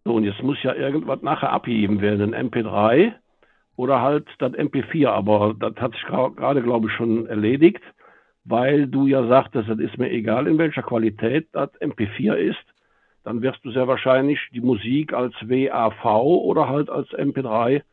So, 0.05 0.13
und 0.13 0.23
jetzt 0.23 0.41
muss 0.41 0.57
ja 0.63 0.73
irgendwas 0.73 1.21
nachher 1.21 1.51
abgeben 1.51 1.99
werden, 2.01 2.33
ein 2.33 2.49
MP3 2.49 3.13
oder 3.77 4.01
halt 4.01 4.27
das 4.39 4.51
MP4, 4.51 5.07
aber 5.07 5.55
das 5.57 5.75
hat 5.77 5.93
sich 5.93 6.03
gerade, 6.03 6.61
glaube 6.61 6.87
ich, 6.87 6.93
schon 6.93 7.27
erledigt, 7.27 7.81
weil 8.43 8.87
du 8.87 9.07
ja 9.07 9.25
sagtest, 9.27 9.69
es 9.69 9.79
ist 9.79 9.97
mir 9.97 10.09
egal, 10.11 10.47
in 10.47 10.57
welcher 10.57 10.81
Qualität 10.81 11.47
das 11.53 11.69
MP4 11.79 12.33
ist, 12.33 12.65
dann 13.23 13.41
wirst 13.41 13.59
du 13.63 13.71
sehr 13.71 13.87
wahrscheinlich 13.87 14.39
die 14.53 14.61
Musik 14.61 15.13
als 15.13 15.33
WAV 15.41 16.05
oder 16.05 16.67
halt 16.67 16.89
als 16.89 17.09
MP3 17.09 17.83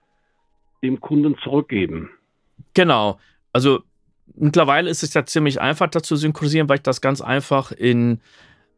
dem 0.82 1.00
Kunden 1.00 1.36
zurückgeben. 1.38 2.10
Genau. 2.72 3.18
Also 3.52 3.80
mittlerweile 4.34 4.88
ist 4.88 5.02
es 5.02 5.12
ja 5.12 5.26
ziemlich 5.26 5.60
einfach, 5.60 5.88
das 5.88 6.04
zu 6.04 6.16
synchronisieren, 6.16 6.68
weil 6.68 6.76
ich 6.76 6.82
das 6.82 7.00
ganz 7.00 7.20
einfach 7.20 7.72
in 7.72 8.20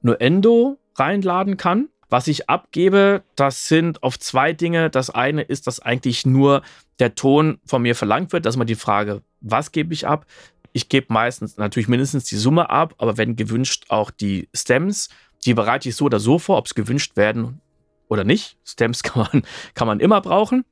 Nuendo 0.02 0.78
reinladen 0.96 1.56
kann. 1.56 1.88
Was 2.08 2.28
ich 2.28 2.48
abgebe, 2.48 3.24
das 3.34 3.66
sind 3.66 4.02
auf 4.02 4.18
zwei 4.18 4.52
Dinge. 4.52 4.90
Das 4.90 5.10
eine 5.10 5.42
ist, 5.42 5.66
dass 5.66 5.80
eigentlich 5.80 6.24
nur 6.24 6.62
der 6.98 7.14
Ton 7.14 7.58
von 7.64 7.82
mir 7.82 7.96
verlangt 7.96 8.32
wird. 8.32 8.46
Das 8.46 8.54
ist 8.54 8.58
mal 8.58 8.64
die 8.64 8.76
Frage, 8.76 9.22
was 9.40 9.72
gebe 9.72 9.92
ich 9.92 10.06
ab? 10.06 10.26
Ich 10.72 10.88
gebe 10.88 11.12
meistens 11.12 11.56
natürlich 11.56 11.88
mindestens 11.88 12.24
die 12.24 12.36
Summe 12.36 12.70
ab, 12.70 12.94
aber 12.98 13.16
wenn 13.16 13.34
gewünscht 13.34 13.86
auch 13.88 14.10
die 14.10 14.48
Stems. 14.54 15.08
Die 15.44 15.54
bereite 15.54 15.88
ich 15.88 15.96
so 15.96 16.04
oder 16.04 16.20
so 16.20 16.38
vor, 16.38 16.58
ob 16.58 16.66
es 16.66 16.74
gewünscht 16.74 17.16
werden 17.16 17.60
oder 18.08 18.24
nicht. 18.24 18.58
Stems 18.64 19.02
kann 19.02 19.28
man, 19.32 19.42
kann 19.74 19.86
man 19.86 20.00
immer 20.00 20.20
brauchen. 20.20 20.64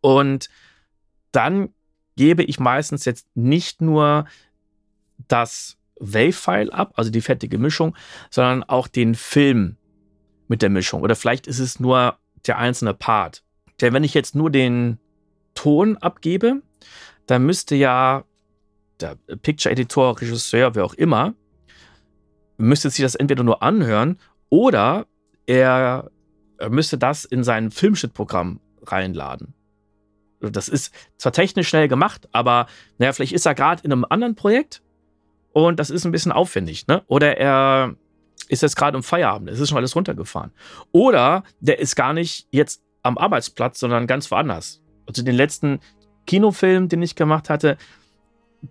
Und 0.00 0.48
dann 1.32 1.72
gebe 2.16 2.42
ich 2.42 2.58
meistens 2.58 3.04
jetzt 3.04 3.28
nicht 3.34 3.80
nur 3.80 4.24
das 5.28 5.76
Wave-File 6.00 6.70
ab, 6.70 6.94
also 6.96 7.10
die 7.10 7.20
fertige 7.20 7.58
Mischung, 7.58 7.94
sondern 8.30 8.64
auch 8.64 8.88
den 8.88 9.14
Film 9.14 9.76
mit 10.50 10.62
der 10.62 10.68
Mischung. 10.68 11.02
Oder 11.02 11.14
vielleicht 11.14 11.46
ist 11.46 11.60
es 11.60 11.78
nur 11.80 12.18
der 12.46 12.58
einzelne 12.58 12.92
Part. 12.92 13.44
Denn 13.80 13.94
wenn 13.94 14.04
ich 14.04 14.14
jetzt 14.14 14.34
nur 14.34 14.50
den 14.50 14.98
Ton 15.54 15.96
abgebe, 15.96 16.62
dann 17.26 17.46
müsste 17.46 17.76
ja 17.76 18.24
der 19.00 19.16
Picture-Editor, 19.42 20.20
Regisseur, 20.20 20.74
wer 20.74 20.84
auch 20.84 20.94
immer, 20.94 21.34
müsste 22.58 22.90
sich 22.90 23.02
das 23.02 23.14
entweder 23.14 23.44
nur 23.44 23.62
anhören 23.62 24.18
oder 24.50 25.06
er, 25.46 26.10
er 26.58 26.68
müsste 26.68 26.98
das 26.98 27.24
in 27.24 27.44
sein 27.44 27.70
Filmschnittprogramm 27.70 28.60
reinladen 28.82 29.54
das 30.40 30.68
ist 30.68 30.94
zwar 31.18 31.32
technisch 31.32 31.68
schnell 31.68 31.88
gemacht, 31.88 32.28
aber 32.32 32.66
naja, 32.98 33.12
vielleicht 33.12 33.32
ist 33.32 33.46
er 33.46 33.54
gerade 33.54 33.82
in 33.84 33.92
einem 33.92 34.06
anderen 34.08 34.34
Projekt 34.34 34.82
und 35.52 35.78
das 35.78 35.90
ist 35.90 36.04
ein 36.04 36.12
bisschen 36.12 36.32
aufwendig, 36.32 36.86
ne? 36.86 37.02
Oder 37.06 37.36
er 37.36 37.94
ist 38.50 38.62
jetzt 38.62 38.76
gerade 38.76 38.96
im 38.96 39.02
Feierabend, 39.02 39.48
es 39.48 39.60
ist 39.60 39.68
schon 39.68 39.78
alles 39.78 39.94
runtergefahren. 39.94 40.50
Oder 40.92 41.44
der 41.60 41.78
ist 41.78 41.94
gar 41.94 42.12
nicht 42.12 42.46
jetzt 42.50 42.82
am 43.02 43.16
Arbeitsplatz, 43.16 43.78
sondern 43.78 44.06
ganz 44.06 44.30
woanders. 44.30 44.82
Also 45.06 45.22
den 45.22 45.36
letzten 45.36 45.80
Kinofilm, 46.26 46.88
den 46.88 47.02
ich 47.02 47.14
gemacht 47.14 47.48
hatte, 47.48 47.76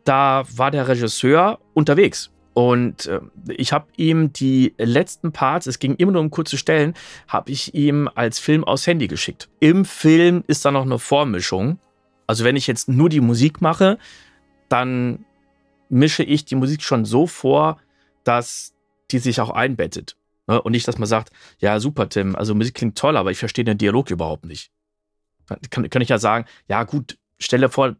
da 0.04 0.44
war 0.56 0.72
der 0.72 0.88
Regisseur 0.88 1.60
unterwegs. 1.74 2.32
Und 2.54 3.06
äh, 3.06 3.22
ich 3.56 3.72
habe 3.72 3.88
ihm 3.96 4.34
die 4.34 4.74
letzten 4.78 5.32
Parts, 5.32 5.66
es 5.66 5.80
ging 5.80 5.96
immer 5.96 6.12
nur 6.12 6.22
um 6.22 6.30
kurze 6.30 6.58
Stellen, 6.58 6.94
habe 7.28 7.52
ich 7.52 7.74
ihm 7.74 8.10
als 8.14 8.40
Film 8.40 8.64
aus 8.64 8.86
Handy 8.86 9.08
geschickt. 9.08 9.50
Im 9.60 9.86
Film 9.86 10.44
ist 10.48 10.66
da 10.66 10.72
noch 10.72 10.84
eine 10.84 11.00
Vormischung. 11.00 11.80
Also 12.28 12.44
wenn 12.44 12.56
ich 12.56 12.68
jetzt 12.68 12.90
nur 12.90 13.10
die 13.10 13.22
Musik 13.22 13.62
mache, 13.62 13.98
dann 14.68 15.26
mische 15.88 16.24
ich 16.24 16.46
die 16.46 16.56
Musik 16.56 16.84
schon 16.84 17.06
so 17.06 17.28
vor, 17.28 17.80
dass 18.24 18.74
die 19.12 19.20
sich 19.20 19.42
auch 19.42 19.50
einbettet. 19.50 20.16
Ne? 20.48 20.62
Und 20.62 20.72
nicht, 20.72 20.88
dass 20.88 20.98
man 20.98 21.08
sagt, 21.08 21.32
ja, 21.60 21.80
super, 21.80 22.10
Tim, 22.10 22.36
also 22.36 22.56
Musik 22.56 22.76
klingt 22.76 22.98
toll, 22.98 23.18
aber 23.18 23.32
ich 23.32 23.38
verstehe 23.38 23.66
den 23.66 23.78
Dialog 23.78 24.10
überhaupt 24.10 24.46
nicht. 24.46 24.72
Dann 25.48 25.60
kann, 25.70 25.90
kann 25.90 26.02
ich 26.02 26.10
ja 26.10 26.18
sagen, 26.18 26.46
ja 26.68 26.84
gut, 26.84 27.18
stelle 27.40 27.70
vor, 27.70 27.96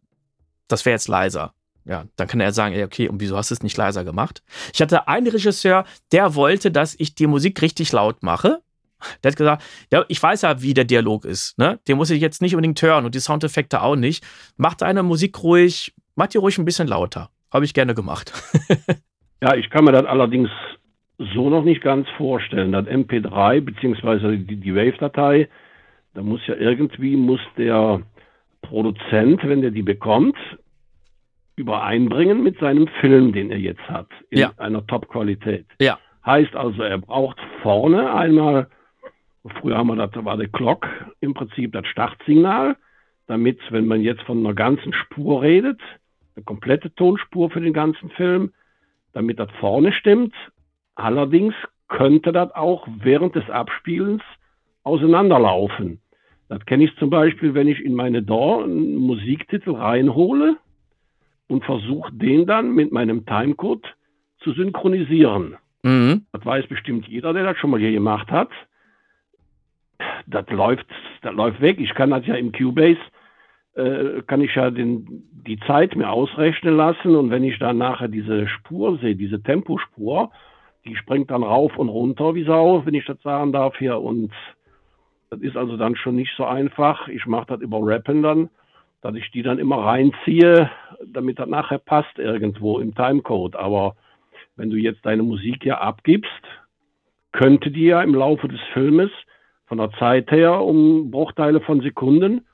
das 0.68 0.86
wäre 0.86 0.94
jetzt 0.94 1.08
leiser. 1.08 1.54
Ja, 1.86 2.06
dann 2.18 2.28
kann 2.28 2.40
er 2.40 2.52
sagen, 2.52 2.76
ey, 2.76 2.84
okay, 2.84 3.10
und 3.10 3.20
wieso 3.20 3.38
hast 3.38 3.50
du 3.50 3.56
es 3.56 3.64
nicht 3.64 3.78
leiser 3.78 4.04
gemacht? 4.04 4.44
Ich 4.74 4.82
hatte 4.82 5.08
einen 5.08 5.28
Regisseur, 5.28 5.86
der 6.12 6.36
wollte, 6.36 6.72
dass 6.72 6.96
ich 7.00 7.16
die 7.16 7.26
Musik 7.26 7.62
richtig 7.62 7.92
laut 7.92 8.22
mache. 8.22 8.62
Der 9.24 9.32
hat 9.32 9.38
gesagt, 9.38 9.64
ja, 9.92 10.06
ich 10.08 10.22
weiß 10.22 10.42
ja, 10.42 10.62
wie 10.62 10.74
der 10.74 10.84
Dialog 10.84 11.26
ist. 11.26 11.58
Ne? 11.58 11.80
Den 11.88 11.98
muss 11.98 12.10
ich 12.10 12.22
jetzt 12.22 12.42
nicht 12.42 12.54
unbedingt 12.54 12.82
hören 12.82 13.06
und 13.06 13.16
die 13.16 13.20
Soundeffekte 13.20 13.82
auch 13.82 13.96
nicht. 13.96 14.26
Mach 14.58 14.76
deine 14.76 15.04
Musik 15.04 15.42
ruhig, 15.42 15.94
mach 16.16 16.28
die 16.28 16.38
ruhig 16.38 16.58
ein 16.58 16.66
bisschen 16.66 16.88
lauter. 16.88 17.30
Habe 17.52 17.66
ich 17.66 17.74
gerne 17.74 17.96
gemacht. 17.96 18.34
ja, 19.42 19.56
ich 19.56 19.70
kann 19.70 19.86
mir 19.86 19.94
das 19.94 20.06
allerdings 20.06 20.50
so 21.20 21.50
noch 21.50 21.64
nicht 21.64 21.82
ganz 21.82 22.08
vorstellen. 22.18 22.72
Das 22.72 22.86
MP3 22.88 23.62
beziehungsweise 23.62 24.38
die, 24.38 24.56
die 24.56 24.76
Wave-Datei, 24.76 25.50
da 26.14 26.22
muss 26.22 26.46
ja 26.48 26.56
irgendwie, 26.56 27.16
muss 27.16 27.42
der 27.58 28.02
Produzent, 28.62 29.48
wenn 29.48 29.62
der 29.62 29.72
die 29.72 29.84
bekommt, 29.84 30.38
übereinbringen 31.56 32.42
mit 32.42 32.58
seinem 32.60 32.88
Film, 33.02 33.34
den 33.34 33.52
er 33.52 33.60
jetzt 33.60 33.88
hat, 33.90 34.08
in 34.30 34.40
ja. 34.40 34.54
einer 34.58 34.86
Top-Qualität. 34.88 35.66
Ja. 35.80 36.00
Heißt 36.26 36.56
also, 36.56 36.82
er 36.82 36.98
braucht 36.98 37.38
vorne 37.62 38.14
einmal, 38.14 38.68
früher 39.60 39.78
haben 39.78 39.88
wir 39.88 40.08
das, 40.08 40.24
war 40.24 40.38
der 40.38 40.48
Clock, 40.48 40.88
im 41.20 41.34
Prinzip 41.34 41.74
das 41.74 41.86
Startsignal, 41.88 42.78
damit, 43.28 43.60
wenn 43.72 43.88
man 43.88 44.02
jetzt 44.02 44.22
von 44.22 44.40
einer 44.40 44.54
ganzen 44.54 44.94
Spur 44.94 45.42
redet, 45.42 45.80
eine 46.36 46.46
komplette 46.46 46.94
Tonspur 46.96 47.50
für 47.50 47.62
den 47.62 47.74
ganzen 47.74 48.10
Film, 48.12 48.54
damit 49.12 49.40
das 49.40 49.52
vorne 49.60 49.92
stimmt. 49.92 50.34
Allerdings 51.00 51.56
könnte 51.88 52.32
das 52.32 52.54
auch 52.54 52.88
während 53.02 53.34
des 53.36 53.50
Abspielens 53.50 54.22
auseinanderlaufen. 54.84 56.02
Das 56.50 56.66
kenne 56.66 56.84
ich 56.84 56.96
zum 56.98 57.10
Beispiel, 57.10 57.54
wenn 57.54 57.68
ich 57.68 57.84
in 57.84 57.94
meine 57.94 58.22
DAW 58.22 58.64
einen 58.64 58.98
Musiktitel 58.98 59.76
reinhole 59.76 60.58
und 61.48 61.64
versuche 61.64 62.12
den 62.12 62.46
dann 62.46 62.74
mit 62.74 62.92
meinem 62.92 63.26
Timecode 63.26 63.86
zu 64.40 64.52
synchronisieren. 64.52 65.58
Mhm. 65.84 66.26
Das 66.34 66.46
weiß 66.46 66.68
bestimmt 66.68 67.08
jeder, 67.08 67.34
der 67.34 67.44
das 67.44 67.58
schon 67.58 67.70
mal 67.70 67.80
hier 67.80 67.92
gemacht 67.92 68.30
hat. 68.30 68.50
Das 70.28 70.50
läuft, 70.50 70.86
das 71.22 71.34
läuft 71.34 71.62
weg. 71.62 71.80
Ich 71.80 71.94
kann 71.94 72.10
das 72.10 72.26
ja 72.26 72.36
im 72.36 72.52
Cubase, 72.52 73.00
äh, 73.76 74.22
kann 74.28 74.42
ich 74.42 74.54
ja 74.56 74.70
den, 74.70 75.24
die 75.32 75.60
Zeit 75.62 75.96
mir 75.96 76.10
ausrechnen 76.10 76.76
lassen 76.76 77.16
und 77.16 77.30
wenn 77.30 77.44
ich 77.44 77.58
dann 77.58 77.78
nachher 77.78 78.10
diese 78.10 78.48
Spur 78.48 78.98
sehe, 78.98 79.16
diese 79.16 79.42
Tempospur, 79.42 80.32
die 80.86 80.96
springt 80.96 81.32
dann 81.32 81.44
rauf 81.44 81.78
und 81.78 81.90
runter 81.90 82.36
wie 82.36 82.46
Sau, 82.46 82.86
wenn 82.86 82.94
ich 82.94 83.06
das 83.06 83.22
sagen 83.22 83.52
darf 83.52 83.78
hier 83.78 84.00
und 84.00 84.32
das 85.30 85.42
ist 85.42 85.56
also 85.56 85.78
dann 85.78 85.96
schon 85.96 86.16
nicht 86.16 86.34
so 86.36 86.46
einfach. 86.46 87.08
Ich 87.08 87.26
mache 87.28 87.48
das 87.48 87.62
über 87.62 87.80
Rappen 87.82 88.24
dann 88.24 88.50
dass 89.02 89.16
ich 89.16 89.32
die 89.32 89.44
dann 89.44 89.60
immer 89.60 89.86
reinziehe, 89.86 90.70
damit 91.06 91.40
das 91.40 91.48
nachher 91.48 91.78
passt 91.78 92.18
irgendwo 92.20 92.80
im 92.80 92.94
Timecode. 92.96 93.56
Aber 93.56 93.96
wenn 94.56 94.70
du 94.70 94.78
jetzt 94.78 95.06
deine 95.06 95.24
Musik 95.24 95.66
ja 95.66 95.80
abgibst, 95.80 96.30
könnte 97.32 97.72
die 97.72 97.86
ja 97.86 98.02
im 98.02 98.14
Laufe 98.14 98.48
des 98.48 98.60
Filmes 98.74 99.12
von 99.68 99.78
der 99.78 99.92
Zeit 99.92 100.32
her 100.32 100.62
um 100.62 101.12
Bruchteile 101.12 101.62
von 101.62 101.82
Sekunden 101.82 102.46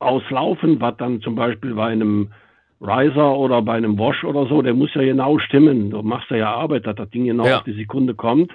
auslaufen, 0.00 0.80
was 0.80 0.96
dann 0.98 1.20
zum 1.22 1.34
Beispiel 1.34 1.74
bei 1.74 1.86
einem 1.86 2.32
Riser 2.80 3.36
oder 3.36 3.62
bei 3.62 3.74
einem 3.74 3.98
Wash 3.98 4.24
oder 4.24 4.46
so, 4.46 4.62
der 4.62 4.74
muss 4.74 4.94
ja 4.94 5.02
genau 5.02 5.38
stimmen. 5.38 5.90
Du 5.90 6.02
machst 6.02 6.30
ja 6.30 6.54
Arbeit, 6.54 6.86
dass 6.86 6.96
das 6.96 7.10
Ding 7.10 7.24
genau 7.24 7.46
ja. 7.46 7.58
auf 7.58 7.64
die 7.64 7.74
Sekunde 7.74 8.14
kommt. 8.14 8.52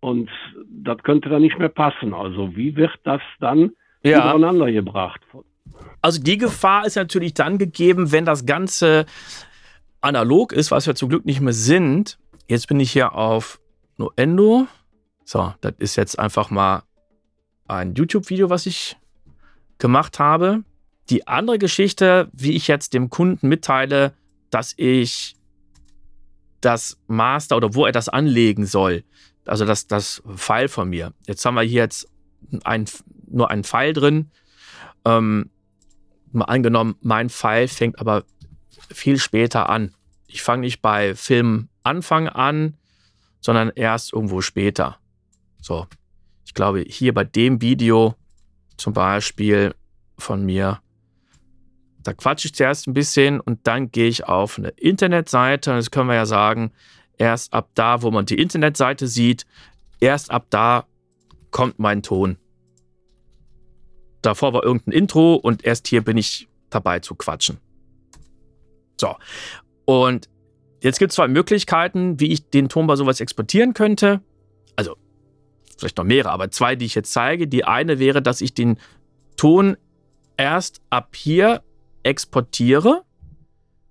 Und 0.00 0.30
das 0.68 0.98
könnte 1.02 1.28
dann 1.28 1.42
nicht 1.42 1.58
mehr 1.58 1.68
passen. 1.68 2.12
Also 2.12 2.56
wie 2.56 2.76
wird 2.76 2.92
das 3.04 3.20
dann 3.40 3.72
ja. 4.02 4.18
übereinander 4.18 4.70
gebracht? 4.70 5.20
Also 6.02 6.22
die 6.22 6.38
Gefahr 6.38 6.86
ist 6.86 6.96
natürlich 6.96 7.34
dann 7.34 7.58
gegeben, 7.58 8.12
wenn 8.12 8.24
das 8.24 8.46
Ganze 8.46 9.06
analog 10.00 10.52
ist, 10.52 10.70
was 10.70 10.86
wir 10.86 10.94
zum 10.94 11.08
Glück 11.08 11.24
nicht 11.24 11.40
mehr 11.40 11.52
sind. 11.52 12.18
Jetzt 12.48 12.68
bin 12.68 12.78
ich 12.78 12.92
hier 12.92 13.14
auf 13.14 13.60
Noendo. 13.96 14.66
So, 15.24 15.52
das 15.60 15.74
ist 15.78 15.96
jetzt 15.96 16.18
einfach 16.18 16.50
mal 16.50 16.82
ein 17.66 17.94
YouTube-Video, 17.94 18.50
was 18.50 18.66
ich 18.66 18.96
gemacht 19.78 20.20
habe. 20.20 20.62
Die 21.10 21.26
andere 21.26 21.58
Geschichte, 21.58 22.28
wie 22.32 22.52
ich 22.52 22.68
jetzt 22.68 22.94
dem 22.94 23.10
Kunden 23.10 23.48
mitteile, 23.48 24.12
dass 24.50 24.74
ich 24.76 25.36
das 26.60 26.98
Master 27.06 27.56
oder 27.56 27.74
wo 27.74 27.86
er 27.86 27.92
das 27.92 28.08
anlegen 28.08 28.66
soll. 28.66 29.04
Also 29.44 29.64
das, 29.64 29.86
das 29.86 30.22
File 30.34 30.68
von 30.68 30.90
mir. 30.90 31.12
Jetzt 31.26 31.44
haben 31.44 31.54
wir 31.54 31.62
hier 31.62 31.82
jetzt 31.82 32.08
ein, 32.64 32.86
nur 33.28 33.50
einen 33.50 33.64
Pfeil 33.64 33.92
drin. 33.92 34.30
Ähm, 35.04 35.50
mal 36.32 36.46
angenommen, 36.46 36.96
mein 37.00 37.30
Pfeil 37.30 37.68
fängt 37.68 38.00
aber 38.00 38.24
viel 38.90 39.18
später 39.18 39.68
an. 39.68 39.94
Ich 40.26 40.42
fange 40.42 40.62
nicht 40.62 40.82
bei 40.82 41.14
Film 41.14 41.68
Anfang 41.82 42.28
an, 42.28 42.76
sondern 43.40 43.70
erst 43.74 44.12
irgendwo 44.12 44.40
später. 44.40 44.98
So, 45.62 45.86
ich 46.44 46.54
glaube, 46.54 46.80
hier 46.80 47.14
bei 47.14 47.24
dem 47.24 47.60
Video 47.60 48.16
zum 48.76 48.92
Beispiel 48.92 49.74
von 50.18 50.44
mir, 50.44 50.80
da 52.06 52.14
quatsche 52.14 52.46
ich 52.46 52.54
zuerst 52.54 52.86
ein 52.86 52.94
bisschen 52.94 53.40
und 53.40 53.66
dann 53.66 53.90
gehe 53.90 54.08
ich 54.08 54.24
auf 54.24 54.58
eine 54.58 54.68
Internetseite. 54.68 55.72
Das 55.72 55.90
können 55.90 56.08
wir 56.08 56.14
ja 56.14 56.26
sagen, 56.26 56.72
erst 57.18 57.52
ab 57.52 57.70
da, 57.74 58.02
wo 58.02 58.10
man 58.10 58.26
die 58.26 58.36
Internetseite 58.36 59.08
sieht, 59.08 59.46
erst 60.00 60.30
ab 60.30 60.46
da 60.50 60.86
kommt 61.50 61.78
mein 61.78 62.02
Ton. 62.02 62.38
Davor 64.22 64.52
war 64.52 64.64
irgendein 64.64 64.92
Intro 64.92 65.34
und 65.34 65.64
erst 65.64 65.88
hier 65.88 66.02
bin 66.02 66.16
ich 66.16 66.48
dabei 66.70 67.00
zu 67.00 67.14
quatschen. 67.14 67.58
So. 69.00 69.16
Und 69.84 70.28
jetzt 70.82 70.98
gibt 70.98 71.10
es 71.10 71.16
zwei 71.16 71.28
Möglichkeiten, 71.28 72.20
wie 72.20 72.32
ich 72.32 72.50
den 72.50 72.68
Ton 72.68 72.86
bei 72.86 72.96
sowas 72.96 73.20
exportieren 73.20 73.74
könnte. 73.74 74.20
Also, 74.74 74.96
vielleicht 75.78 75.96
noch 75.96 76.04
mehrere, 76.04 76.30
aber 76.30 76.50
zwei, 76.50 76.76
die 76.76 76.86
ich 76.86 76.94
jetzt 76.94 77.12
zeige. 77.12 77.46
Die 77.46 77.64
eine 77.64 77.98
wäre, 77.98 78.22
dass 78.22 78.40
ich 78.40 78.54
den 78.54 78.78
Ton 79.36 79.76
erst 80.36 80.82
ab 80.90 81.14
hier 81.14 81.62
exportiere. 82.06 83.02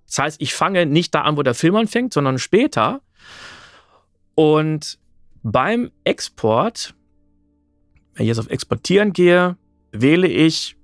Das 0.06 0.18
heißt, 0.18 0.42
ich 0.42 0.54
fange 0.54 0.86
nicht 0.86 1.14
da 1.14 1.22
an, 1.22 1.36
wo 1.36 1.42
der 1.42 1.54
Film 1.54 1.76
anfängt, 1.76 2.12
sondern 2.12 2.38
später. 2.38 3.00
Und 4.34 4.98
beim 5.42 5.90
Export, 6.04 6.94
wenn 8.14 8.24
ich 8.24 8.28
jetzt 8.28 8.38
auf 8.38 8.50
Exportieren 8.50 9.12
gehe, 9.12 9.56
wähle 9.92 10.28
ich 10.28 10.76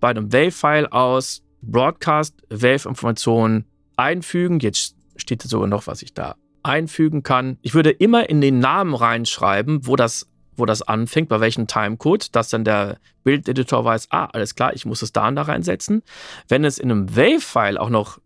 bei 0.00 0.08
einem 0.08 0.32
Wave-File 0.32 0.86
aus 0.92 1.42
Broadcast 1.62 2.34
Wave-Informationen 2.50 3.66
einfügen. 3.96 4.60
Jetzt 4.60 4.96
steht 5.16 5.42
sogar 5.42 5.68
noch, 5.68 5.86
was 5.86 6.02
ich 6.02 6.14
da 6.14 6.36
einfügen 6.62 7.22
kann. 7.22 7.58
Ich 7.62 7.74
würde 7.74 7.90
immer 7.90 8.28
in 8.28 8.40
den 8.40 8.58
Namen 8.58 8.94
reinschreiben, 8.94 9.86
wo 9.86 9.96
das, 9.96 10.28
wo 10.56 10.66
das 10.66 10.82
anfängt, 10.82 11.28
bei 11.28 11.40
welchem 11.40 11.66
Timecode, 11.66 12.34
dass 12.34 12.50
dann 12.50 12.64
der 12.64 12.98
Bildeditor 13.24 13.84
weiß, 13.84 14.08
ah, 14.10 14.26
alles 14.26 14.54
klar, 14.54 14.74
ich 14.74 14.86
muss 14.86 15.02
es 15.02 15.12
da 15.12 15.28
und 15.28 15.36
da 15.36 15.42
reinsetzen. 15.42 16.02
Wenn 16.48 16.64
es 16.64 16.78
in 16.78 16.90
einem 16.90 17.16
Wave-File 17.16 17.78
auch 17.78 17.90
noch 17.90 18.18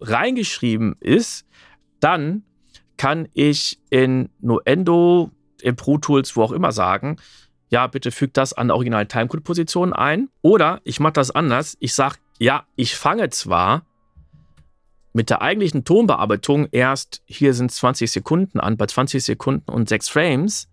reingeschrieben 0.00 0.96
ist, 1.00 1.46
dann 2.00 2.42
kann 2.96 3.28
ich 3.34 3.78
in 3.90 4.30
Nuendo, 4.40 5.30
in 5.60 5.76
Pro 5.76 5.98
Tools, 5.98 6.36
wo 6.36 6.42
auch 6.42 6.52
immer 6.52 6.72
sagen, 6.72 7.16
ja, 7.68 7.86
bitte 7.86 8.10
füg 8.10 8.32
das 8.34 8.52
an 8.52 8.68
der 8.68 8.76
originalen 8.76 9.08
Timecode-Position 9.08 9.92
ein. 9.92 10.28
Oder 10.42 10.80
ich 10.84 11.00
mache 11.00 11.14
das 11.14 11.30
anders. 11.30 11.76
Ich 11.80 11.94
sage, 11.94 12.16
ja, 12.38 12.64
ich 12.76 12.96
fange 12.96 13.28
zwar 13.30 13.84
mit 15.12 15.30
der 15.30 15.40
eigentlichen 15.40 15.84
Tonbearbeitung 15.84 16.68
erst, 16.70 17.22
hier 17.24 17.54
sind 17.54 17.72
20 17.72 18.10
Sekunden 18.10 18.60
an, 18.60 18.76
bei 18.76 18.86
20 18.86 19.24
Sekunden 19.24 19.70
und 19.70 19.88
6 19.88 20.10
Frames, 20.10 20.68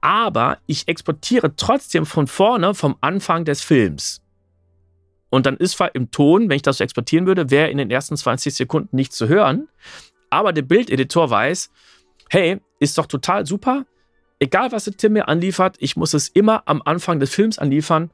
aber 0.00 0.58
ich 0.66 0.88
exportiere 0.88 1.56
trotzdem 1.56 2.06
von 2.06 2.26
vorne 2.26 2.74
vom 2.74 2.96
Anfang 3.00 3.44
des 3.44 3.62
Films. 3.62 4.22
Und 5.30 5.46
dann 5.46 5.56
ist 5.56 5.72
zwar 5.72 5.94
im 5.94 6.10
Ton, 6.10 6.48
wenn 6.48 6.56
ich 6.56 6.62
das 6.62 6.78
so 6.78 6.84
exportieren 6.84 7.26
würde, 7.26 7.50
wäre 7.50 7.68
in 7.68 7.78
den 7.78 7.90
ersten 7.90 8.16
20 8.16 8.54
Sekunden 8.54 8.96
nichts 8.96 9.16
zu 9.16 9.28
hören. 9.28 9.68
Aber 10.30 10.52
der 10.52 10.62
Bildeditor 10.62 11.28
weiß, 11.28 11.70
hey, 12.30 12.60
ist 12.80 12.96
doch 12.98 13.06
total 13.06 13.44
super. 13.46 13.84
Egal, 14.40 14.72
was 14.72 14.84
der 14.84 14.94
Tim 14.94 15.14
mir 15.14 15.28
anliefert, 15.28 15.76
ich 15.80 15.96
muss 15.96 16.14
es 16.14 16.28
immer 16.28 16.62
am 16.66 16.80
Anfang 16.84 17.18
des 17.18 17.34
Films 17.34 17.58
anliefern 17.58 18.10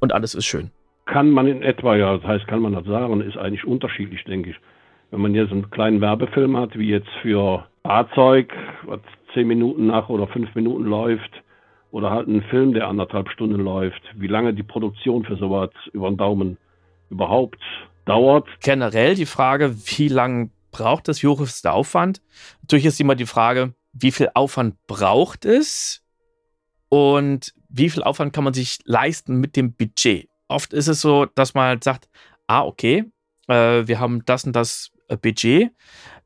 und 0.00 0.12
alles 0.12 0.34
ist 0.34 0.46
schön. 0.46 0.70
Kann 1.06 1.30
man 1.30 1.46
in 1.46 1.62
etwa, 1.62 1.96
ja, 1.96 2.16
das 2.16 2.26
heißt, 2.26 2.46
kann 2.48 2.60
man 2.60 2.72
das 2.72 2.84
sagen, 2.86 3.20
ist 3.20 3.36
eigentlich 3.36 3.64
unterschiedlich, 3.64 4.24
denke 4.24 4.50
ich. 4.50 4.56
Wenn 5.10 5.20
man 5.20 5.34
jetzt 5.34 5.52
einen 5.52 5.70
kleinen 5.70 6.00
Werbefilm 6.00 6.56
hat, 6.56 6.76
wie 6.76 6.88
jetzt 6.88 7.10
für 7.22 7.66
Fahrzeug, 7.86 8.50
was 8.84 9.00
zehn 9.34 9.46
Minuten 9.46 9.86
nach 9.86 10.08
oder 10.08 10.26
fünf 10.26 10.54
Minuten 10.54 10.84
läuft, 10.84 11.30
oder 11.90 12.10
halt 12.10 12.26
einen 12.26 12.42
Film, 12.42 12.72
der 12.72 12.88
anderthalb 12.88 13.28
Stunden 13.28 13.60
läuft, 13.60 14.02
wie 14.16 14.26
lange 14.26 14.52
die 14.52 14.64
Produktion 14.64 15.24
für 15.24 15.36
sowas 15.36 15.70
über 15.92 16.10
den 16.10 16.16
Daumen 16.16 16.58
überhaupt 17.08 17.60
dauert. 18.04 18.48
Generell 18.60 19.14
die 19.14 19.26
Frage, 19.26 19.76
wie 19.76 20.08
lange 20.08 20.50
braucht 20.72 21.06
das, 21.06 21.20
der 21.20 21.72
Aufwand? 21.72 22.20
Natürlich 22.62 22.86
ist 22.86 23.00
immer 23.00 23.14
die 23.14 23.26
Frage, 23.26 23.74
wie 23.92 24.10
viel 24.10 24.28
Aufwand 24.34 24.74
braucht 24.88 25.44
es 25.44 26.02
und 26.88 27.54
wie 27.68 27.90
viel 27.90 28.02
Aufwand 28.02 28.32
kann 28.32 28.44
man 28.44 28.54
sich 28.54 28.78
leisten 28.86 29.36
mit 29.36 29.54
dem 29.54 29.74
Budget? 29.74 30.28
Oft 30.48 30.72
ist 30.72 30.88
es 30.88 31.00
so, 31.00 31.26
dass 31.26 31.54
man 31.54 31.66
halt 31.66 31.84
sagt, 31.84 32.08
ah, 32.48 32.64
okay, 32.64 33.04
äh, 33.46 33.86
wir 33.86 34.00
haben 34.00 34.24
das 34.24 34.44
und 34.44 34.56
das 34.56 34.90
Budget. 35.22 35.70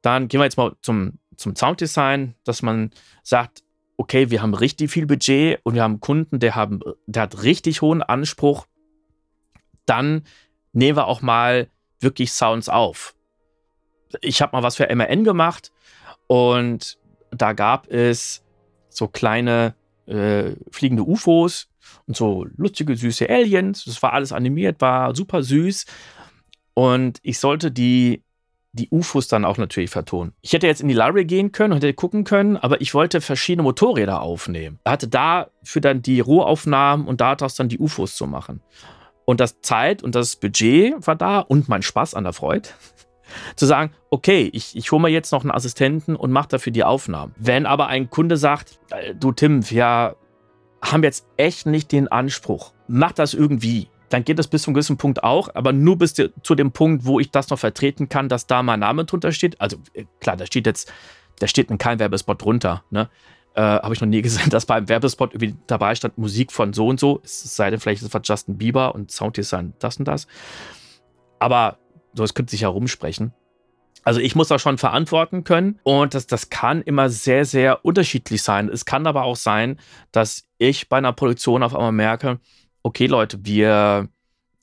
Dann 0.01 0.29
gehen 0.29 0.41
wir 0.41 0.45
jetzt 0.45 0.57
mal 0.57 0.75
zum, 0.81 1.19
zum 1.39 1.57
Sounddesign, 1.57 2.35
dass 2.45 2.61
man 2.63 2.91
sagt, 3.23 3.63
okay, 3.97 4.31
wir 4.31 4.43
haben 4.43 4.55
richtig 4.55 4.91
viel 4.91 5.07
Budget 5.07 5.61
und 5.63 5.75
wir 5.75 5.83
haben 5.83 5.93
einen 5.93 6.01
Kunden, 6.01 6.39
der, 6.39 6.55
haben, 6.55 6.81
der 7.07 7.23
hat 7.23 7.43
richtig 7.43 7.81
hohen 7.81 8.03
Anspruch. 8.03 8.67
Dann 9.87 10.25
nehmen 10.73 10.99
wir 10.99 11.07
auch 11.07 11.23
mal 11.23 11.69
wirklich 12.01 12.33
Sounds 12.33 12.69
auf. 12.69 13.15
Ich 14.21 14.43
habe 14.43 14.57
mal 14.57 14.63
was 14.63 14.77
für 14.77 14.95
MRN 14.95 15.25
gemacht 15.25 15.73
und 16.27 16.99
da 17.31 17.53
gab 17.53 17.89
es 17.89 18.45
so 18.89 19.09
kleine 19.09 19.75
äh, 20.07 20.53
fliegende 20.71 21.05
UFOs 21.05 21.69
und 22.07 22.17
so 22.17 22.47
lustige, 22.57 22.97
süße 22.97 23.29
Aliens. 23.29 23.85
Das 23.85 24.03
war 24.03 24.13
alles 24.13 24.33
animiert, 24.33 24.81
war 24.81 25.15
super 25.15 25.43
süß. 25.43 25.87
Und 26.75 27.19
ich 27.23 27.39
sollte 27.39 27.71
die, 27.71 28.23
die 28.73 28.89
UFOs 28.91 29.29
dann 29.29 29.45
auch 29.45 29.57
natürlich 29.57 29.91
vertonen. 29.91 30.33
Ich 30.43 30.53
hätte 30.53 30.67
jetzt 30.67 30.81
in 30.81 30.89
die 30.89 30.95
Library 30.95 31.25
gehen 31.25 31.53
können 31.53 31.73
und 31.73 31.83
hätte 31.83 31.95
gucken 31.95 32.25
können, 32.25 32.57
aber 32.57 32.81
ich 32.81 32.95
wollte 32.95 33.21
verschiedene 33.21 33.63
Motorräder 33.63 34.21
aufnehmen. 34.21 34.79
Hatte 34.85 35.09
dafür 35.09 35.81
dann 35.81 36.03
die 36.03 36.21
Rohaufnahmen 36.21 37.07
und 37.07 37.21
daraus 37.21 37.55
dann 37.55 37.69
die 37.69 37.79
UFOs 37.79 38.17
zu 38.17 38.27
machen. 38.27 38.61
Und 39.25 39.41
das 39.41 39.61
Zeit 39.61 40.03
und 40.03 40.15
das 40.15 40.37
Budget 40.37 41.07
war 41.07 41.17
da 41.17 41.41
und 41.41 41.69
mein 41.69 41.83
Spaß 41.83 42.15
an 42.15 42.25
der 42.25 42.33
Freude 42.33 42.69
zu 43.57 43.67
sagen, 43.67 43.93
okay, 44.11 44.49
ich, 44.53 44.77
ich 44.77 44.91
hole 44.93 45.03
mir 45.03 45.09
jetzt 45.09 45.33
noch 45.33 45.43
einen 45.43 45.51
Assistenten 45.51 46.17
und 46.17 46.33
mache 46.33 46.49
dafür 46.49 46.73
die 46.73 46.85
Aufnahmen. 46.85 47.35
Wenn 47.37 47.67
aber 47.67 47.89
ein 47.89 48.11
Kunde 48.11 48.37
sagt, 48.37 48.79
äh, 48.91 49.15
du 49.15 49.33
Tim, 49.33 49.69
wir 49.71 50.17
haben 50.83 51.03
jetzt 51.03 51.27
echt 51.37 51.67
nicht 51.67 51.93
den 51.93 52.09
Anspruch, 52.09 52.73
mach 52.87 53.13
das 53.13 53.35
irgendwie, 53.35 53.89
dann 54.09 54.25
geht 54.25 54.39
das 54.39 54.49
bis 54.49 54.63
zu 54.63 54.71
einem 54.71 54.75
gewissen 54.75 54.97
Punkt 54.97 55.23
auch, 55.23 55.49
aber 55.55 55.73
nur 55.73 55.99
bis 55.99 56.15
zu 56.15 56.55
dem 56.55 56.73
Punkt, 56.73 57.05
wo 57.05 57.21
ich 57.21 57.31
das 57.31 57.51
noch 57.51 57.59
vertreten 57.59 58.09
kann, 58.09 58.29
dass 58.29 58.47
da 58.47 58.63
mein 58.63 58.81
Name 58.81 59.05
drunter 59.05 59.33
steht. 59.33 59.61
Also 59.61 59.79
äh, 59.95 60.05
klar, 60.21 60.37
da 60.37 60.47
steht 60.47 60.67
jetzt, 60.67 60.93
da 61.39 61.47
steht 61.47 61.71
in 61.71 61.79
keinem 61.79 61.99
Werbespot 61.99 62.43
drunter, 62.43 62.85
ne? 62.91 63.09
Äh, 63.55 63.61
Habe 63.61 63.95
ich 63.95 64.01
noch 64.01 64.09
nie 64.09 64.23
gesehen, 64.23 64.51
dass 64.51 64.67
beim 64.67 64.89
Werbespot 64.89 65.35
irgendwie 65.35 65.57
dabei 65.67 65.95
stand 65.95 66.19
Musik 66.19 66.53
von 66.53 66.73
so 66.73 66.89
und 66.89 67.01
so. 67.01 67.21
Es 67.25 67.57
sei 67.57 67.71
denn, 67.71 67.81
vielleicht 67.81 68.03
ist 68.03 68.15
es 68.15 68.21
Justin 68.29 68.59
Bieber 68.59 68.95
und 68.95 69.11
Sounddesign 69.11 69.75
das 69.79 69.97
und 69.97 70.07
das. 70.07 70.27
Aber 71.39 71.79
sowas 72.15 72.35
könnte 72.35 72.51
sich 72.51 72.63
herumsprechen. 72.63 73.33
Also 74.05 74.21
ich 74.21 74.35
muss 74.35 74.49
das 74.49 74.63
schon 74.63 74.79
verantworten 74.79 75.45
können 75.45 75.81
und 75.83 76.15
das, 76.15 76.27
das 76.27 76.49
kann 76.49 76.81
immer 76.83 77.11
sehr, 77.11 77.45
sehr 77.45 77.85
unterschiedlich 77.85 78.43
sein. 78.43 78.71
Es 78.71 78.85
kann 78.85 79.07
aber 79.07 79.25
auch 79.25 79.37
sein, 79.37 79.79
dass 80.13 80.49
ich 80.57 80.89
bei 80.89 80.97
einer 80.97 81.13
Produktion 81.13 81.63
auf 81.63 81.75
einmal 81.75 81.93
merke, 81.93 82.41
okay 82.89 83.07
Leute, 83.07 83.45
wir, 83.45 84.09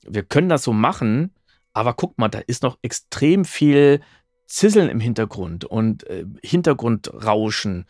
wir 0.02 0.22
können 0.22 0.48
das 0.48 0.64
so 0.64 0.72
machen, 0.72 1.34
aber 1.72 1.94
guck 1.94 2.18
mal, 2.18 2.28
da 2.28 2.40
ist 2.40 2.62
noch 2.62 2.78
extrem 2.82 3.44
viel 3.44 4.00
Zisseln 4.46 4.88
im 4.88 5.00
Hintergrund 5.00 5.64
und 5.64 6.06
äh, 6.08 6.24
Hintergrundrauschen 6.42 7.86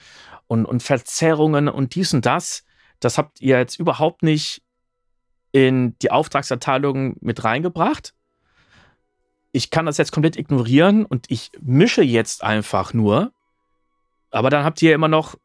und, 0.47 0.65
und 0.65 0.83
Verzerrungen 0.83 1.69
und 1.69 1.95
dies 1.95 2.15
und 2.15 2.25
das. 2.25 2.65
Das 3.01 3.19
habt 3.19 3.41
ihr 3.41 3.59
jetzt 3.59 3.79
überhaupt 3.79 4.23
nicht 4.23 4.63
in 5.53 5.99
die 6.01 6.11
Auftragserteilung 6.11 7.17
mit 7.21 7.45
reingebracht 7.45 8.15
ich 9.57 9.71
kann 9.71 9.87
das 9.87 9.97
jetzt 9.97 10.13
komplett 10.13 10.37
ignorieren 10.37 11.07
und 11.07 11.31
ich 11.31 11.51
mische 11.61 12.03
jetzt 12.03 12.45
einfach 12.45 12.93
nur. 12.93 13.33
Aber 14.31 14.51
dann 14.51 14.65
habt 14.65 14.83
ihr 14.83 14.95
immer 14.95 15.09
noch 15.09 15.37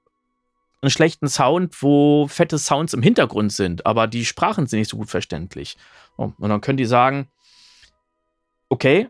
einen 0.82 0.90
schlechten 0.90 1.28
Sound, 1.28 1.82
wo 1.82 2.28
fette 2.28 2.58
Sounds 2.58 2.94
im 2.94 3.04
Hintergrund 3.04 3.52
sind, 3.52 3.86
aber 3.86 4.08
die 4.08 4.26
Sprachen 4.26 4.68
sind 4.68 4.80
nicht 4.80 4.90
so 4.90 4.98
gut 4.98 5.10
verständlich. 5.10 5.78
und 6.18 6.36
dann 6.40 6.62
können 6.62 6.78
die 6.78 6.86
sagen, 6.86 7.28
okay, 8.70 9.10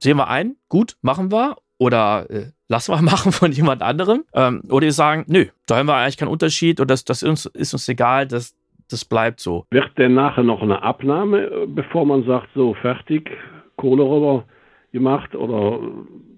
sehen 0.00 0.16
wir 0.16 0.28
ein, 0.28 0.56
gut, 0.68 0.96
machen 1.00 1.30
wir. 1.30 1.56
Oder 1.78 2.30
äh, 2.30 2.46
lassen 2.68 2.92
wir 2.92 3.02
machen 3.12 3.32
von 3.32 3.52
jemand 3.52 3.82
anderem. 3.82 4.24
Ähm, 4.34 4.62
oder 4.68 4.86
die 4.86 4.92
sagen, 4.92 5.24
nö, 5.28 5.46
da 5.66 5.76
haben 5.76 5.86
wir 5.86 5.96
eigentlich 5.96 6.16
keinen 6.16 6.28
Unterschied 6.28 6.80
und 6.80 6.90
das, 6.90 7.04
das 7.04 7.22
ist, 7.22 7.28
uns, 7.28 7.46
ist 7.46 7.72
uns 7.72 7.88
egal, 7.88 8.26
das, 8.26 8.56
das 8.90 9.04
bleibt 9.04 9.40
so. 9.40 9.66
Wird 9.70 9.96
denn 9.98 10.14
nachher 10.14 10.44
noch 10.44 10.62
eine 10.62 10.82
Abnahme, 10.82 11.46
äh, 11.46 11.66
bevor 11.66 12.04
man 12.04 12.24
sagt, 12.24 12.48
so 12.54 12.74
fertig, 12.74 13.30
Kohle 13.76 14.02
rüber 14.02 14.44
gemacht 14.92 15.34
oder 15.34 15.80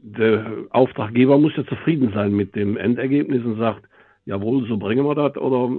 der 0.02 0.46
Auftraggeber 0.70 1.38
muss 1.38 1.56
ja 1.56 1.66
zufrieden 1.66 2.12
sein 2.14 2.32
mit 2.32 2.54
dem 2.54 2.76
Endergebnis 2.76 3.44
und 3.44 3.58
sagt, 3.58 3.84
jawohl, 4.26 4.66
so 4.68 4.76
bringen 4.76 5.04
wir 5.04 5.14
das 5.14 5.36
oder 5.36 5.70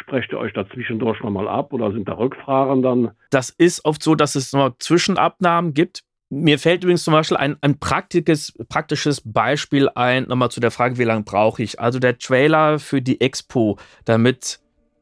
sprecht 0.00 0.32
ihr 0.32 0.38
euch 0.38 0.52
da 0.52 0.68
zwischendurch 0.68 1.20
nochmal 1.22 1.48
ab 1.48 1.72
oder 1.72 1.92
sind 1.92 2.08
da 2.08 2.14
Rückfragen 2.14 2.82
dann? 2.82 3.12
Das 3.30 3.50
ist 3.50 3.84
oft 3.84 4.02
so, 4.02 4.14
dass 4.14 4.34
es 4.34 4.52
noch 4.52 4.76
Zwischenabnahmen 4.78 5.74
gibt. 5.74 6.02
Mir 6.30 6.58
fällt 6.58 6.82
übrigens 6.82 7.04
zum 7.04 7.12
Beispiel 7.12 7.36
ein, 7.36 7.56
ein 7.60 7.78
praktisches, 7.78 8.52
praktisches 8.68 9.20
Beispiel 9.24 9.90
ein, 9.94 10.24
nochmal 10.24 10.50
zu 10.50 10.60
der 10.60 10.70
Frage, 10.70 10.98
wie 10.98 11.04
lange 11.04 11.24
brauche 11.24 11.62
ich. 11.62 11.78
Also 11.78 11.98
der 11.98 12.18
Trailer 12.18 12.78
für 12.78 13.02
die 13.02 13.20
Expo, 13.20 13.78
damit, 14.04 14.60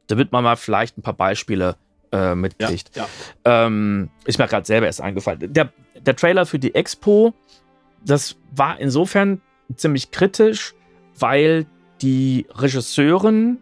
damit 0.09 0.33
man 0.33 0.43
mal 0.43 0.57
vielleicht 0.57 0.99
ein 0.99 1.03
paar 1.03 1.15
Beispiele 1.15 1.77
äh, 2.11 2.35
mitkriegt. 2.35 2.97
Ja, 2.97 3.07
ja. 3.47 3.67
Ähm, 3.67 4.11
ist 4.25 4.39
mir 4.39 4.49
gerade 4.49 4.67
selber 4.67 4.87
erst 4.87 5.01
eingefallen. 5.01 5.53
Der, 5.53 5.73
der 6.01 6.17
Trailer 6.17 6.47
für 6.47 6.59
die 6.59 6.75
Expo, 6.75 7.33
das 8.05 8.37
war 8.55 8.81
insofern 8.81 9.41
ziemlich 9.77 10.11
kritisch, 10.11 10.75
weil 11.17 11.67
die 12.03 12.47
Regisseurin 12.51 13.59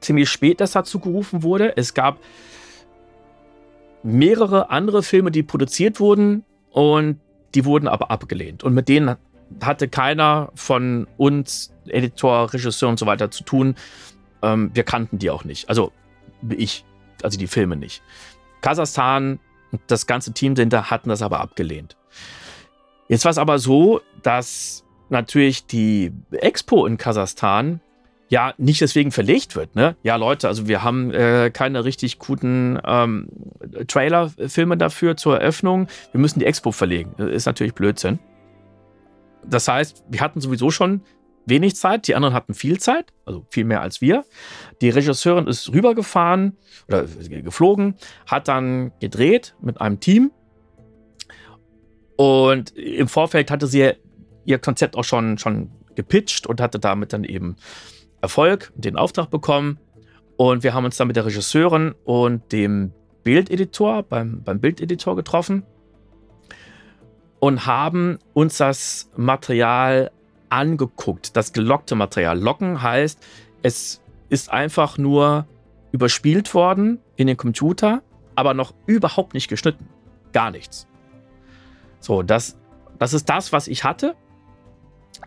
ziemlich 0.00 0.28
spät 0.28 0.60
das 0.60 0.72
dazu 0.72 0.98
gerufen 0.98 1.42
wurde. 1.42 1.76
Es 1.76 1.94
gab 1.94 2.18
mehrere 4.02 4.70
andere 4.70 5.02
Filme, 5.02 5.30
die 5.30 5.42
produziert 5.42 6.00
wurden 6.00 6.44
und 6.70 7.20
die 7.54 7.64
wurden 7.64 7.88
aber 7.88 8.10
abgelehnt. 8.10 8.64
Und 8.64 8.74
mit 8.74 8.88
denen 8.88 9.16
hatte 9.62 9.88
keiner 9.88 10.50
von 10.54 11.06
uns, 11.16 11.72
Editor, 11.86 12.52
Regisseur 12.52 12.88
und 12.88 12.98
so 12.98 13.06
weiter 13.06 13.30
zu 13.30 13.44
tun. 13.44 13.76
Ähm, 14.42 14.70
wir 14.74 14.82
kannten 14.82 15.18
die 15.18 15.30
auch 15.30 15.44
nicht. 15.44 15.68
Also 15.68 15.92
ich, 16.48 16.84
also 17.22 17.38
die 17.38 17.46
Filme 17.46 17.76
nicht. 17.76 18.02
Kasachstan 18.60 19.38
und 19.70 19.80
das 19.86 20.06
ganze 20.06 20.32
Team 20.32 20.54
dahinter 20.54 20.90
hatten 20.90 21.08
das 21.08 21.22
aber 21.22 21.40
abgelehnt. 21.40 21.96
Jetzt 23.08 23.24
war 23.24 23.30
es 23.30 23.38
aber 23.38 23.58
so, 23.58 24.00
dass 24.22 24.84
natürlich 25.12 25.66
die 25.66 26.12
Expo 26.32 26.86
in 26.86 26.96
Kasachstan 26.96 27.80
ja 28.28 28.54
nicht 28.56 28.80
deswegen 28.80 29.12
verlegt 29.12 29.56
wird. 29.56 29.76
Ne? 29.76 29.94
Ja, 30.02 30.16
Leute, 30.16 30.48
also 30.48 30.66
wir 30.66 30.82
haben 30.82 31.12
äh, 31.12 31.50
keine 31.52 31.84
richtig 31.84 32.18
guten 32.18 32.78
ähm, 32.84 33.28
Trailer-Filme 33.86 34.78
dafür 34.78 35.16
zur 35.18 35.38
Eröffnung. 35.38 35.86
Wir 36.12 36.20
müssen 36.20 36.38
die 36.38 36.46
Expo 36.46 36.72
verlegen. 36.72 37.14
Das 37.18 37.30
ist 37.30 37.46
natürlich 37.46 37.74
Blödsinn. 37.74 38.18
Das 39.44 39.68
heißt, 39.68 40.04
wir 40.08 40.20
hatten 40.20 40.40
sowieso 40.40 40.70
schon 40.70 41.02
wenig 41.44 41.76
Zeit, 41.76 42.08
die 42.08 42.14
anderen 42.14 42.34
hatten 42.34 42.54
viel 42.54 42.78
Zeit, 42.78 43.12
also 43.26 43.44
viel 43.50 43.64
mehr 43.64 43.82
als 43.82 44.00
wir. 44.00 44.24
Die 44.80 44.88
Regisseurin 44.88 45.46
ist 45.46 45.70
rübergefahren 45.72 46.56
oder 46.88 47.04
geflogen, 47.04 47.96
hat 48.26 48.48
dann 48.48 48.92
gedreht 49.00 49.54
mit 49.60 49.80
einem 49.80 50.00
Team. 50.00 50.30
Und 52.16 52.70
im 52.76 53.08
Vorfeld 53.08 53.50
hatte 53.50 53.66
sie 53.66 53.94
ihr 54.44 54.58
Konzept 54.58 54.96
auch 54.96 55.04
schon, 55.04 55.38
schon 55.38 55.70
gepitcht 55.94 56.46
und 56.46 56.60
hatte 56.60 56.78
damit 56.78 57.12
dann 57.12 57.24
eben 57.24 57.56
Erfolg, 58.20 58.72
den 58.74 58.96
Auftrag 58.96 59.30
bekommen. 59.30 59.78
Und 60.36 60.62
wir 60.62 60.74
haben 60.74 60.84
uns 60.84 60.96
dann 60.96 61.08
mit 61.08 61.16
der 61.16 61.26
Regisseurin 61.26 61.94
und 62.04 62.52
dem 62.52 62.92
Bildeditor 63.22 64.02
beim, 64.02 64.42
beim 64.42 64.60
Bildeditor 64.60 65.16
getroffen 65.16 65.64
und 67.38 67.66
haben 67.66 68.18
uns 68.34 68.56
das 68.56 69.10
Material 69.16 70.10
angeguckt, 70.48 71.36
das 71.36 71.52
gelockte 71.52 71.94
Material. 71.94 72.38
Locken 72.38 72.82
heißt, 72.82 73.24
es 73.62 74.00
ist 74.28 74.50
einfach 74.50 74.98
nur 74.98 75.46
überspielt 75.92 76.54
worden 76.54 77.00
in 77.16 77.26
den 77.26 77.36
Computer, 77.36 78.02
aber 78.34 78.54
noch 78.54 78.74
überhaupt 78.86 79.34
nicht 79.34 79.48
geschnitten. 79.48 79.88
Gar 80.32 80.50
nichts. 80.50 80.86
So, 82.00 82.22
das, 82.22 82.58
das 82.98 83.12
ist 83.12 83.28
das, 83.28 83.52
was 83.52 83.68
ich 83.68 83.84
hatte 83.84 84.14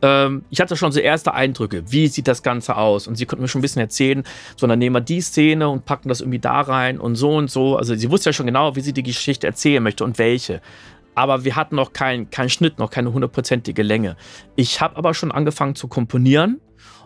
ähm, 0.02 0.44
ich 0.50 0.60
hatte 0.60 0.76
schon 0.76 0.92
so 0.92 1.00
erste 1.00 1.34
Eindrücke, 1.34 1.84
wie 1.92 2.08
sieht 2.08 2.28
das 2.28 2.44
Ganze 2.44 2.76
aus? 2.76 3.08
Und 3.08 3.16
sie 3.16 3.26
konnten 3.26 3.44
mir 3.44 3.48
schon 3.48 3.60
ein 3.60 3.62
bisschen 3.62 3.82
erzählen, 3.82 4.24
so 4.56 4.68
dann 4.68 4.80
nehmen 4.80 4.96
wir 4.96 5.02
die 5.02 5.22
Szene 5.22 5.70
und 5.70 5.86
packen 5.86 6.10
das 6.10 6.22
irgendwie 6.22 6.40
da 6.40 6.62
rein 6.62 7.00
und 7.00 7.16
so 7.16 7.36
und 7.36 7.50
so. 7.50 7.78
Also 7.78 7.96
sie 7.96 8.10
wusste 8.12 8.30
ja 8.30 8.34
schon 8.34 8.46
genau, 8.46 8.76
wie 8.76 8.82
sie 8.82 8.94
die 8.94 9.04
Geschichte 9.04 9.48
erzählen 9.48 9.82
möchte 9.82 10.04
und 10.04 10.18
welche. 10.18 10.62
Aber 11.16 11.46
wir 11.46 11.56
hatten 11.56 11.76
noch 11.76 11.94
keinen 11.94 12.30
kein 12.30 12.50
Schnitt, 12.50 12.78
noch 12.78 12.90
keine 12.90 13.14
hundertprozentige 13.14 13.84
Länge. 13.84 14.18
Ich 14.56 14.82
habe 14.82 14.98
aber 14.98 15.14
schon 15.14 15.32
angefangen 15.32 15.76
zu 15.76 15.88
komponieren 15.88 16.60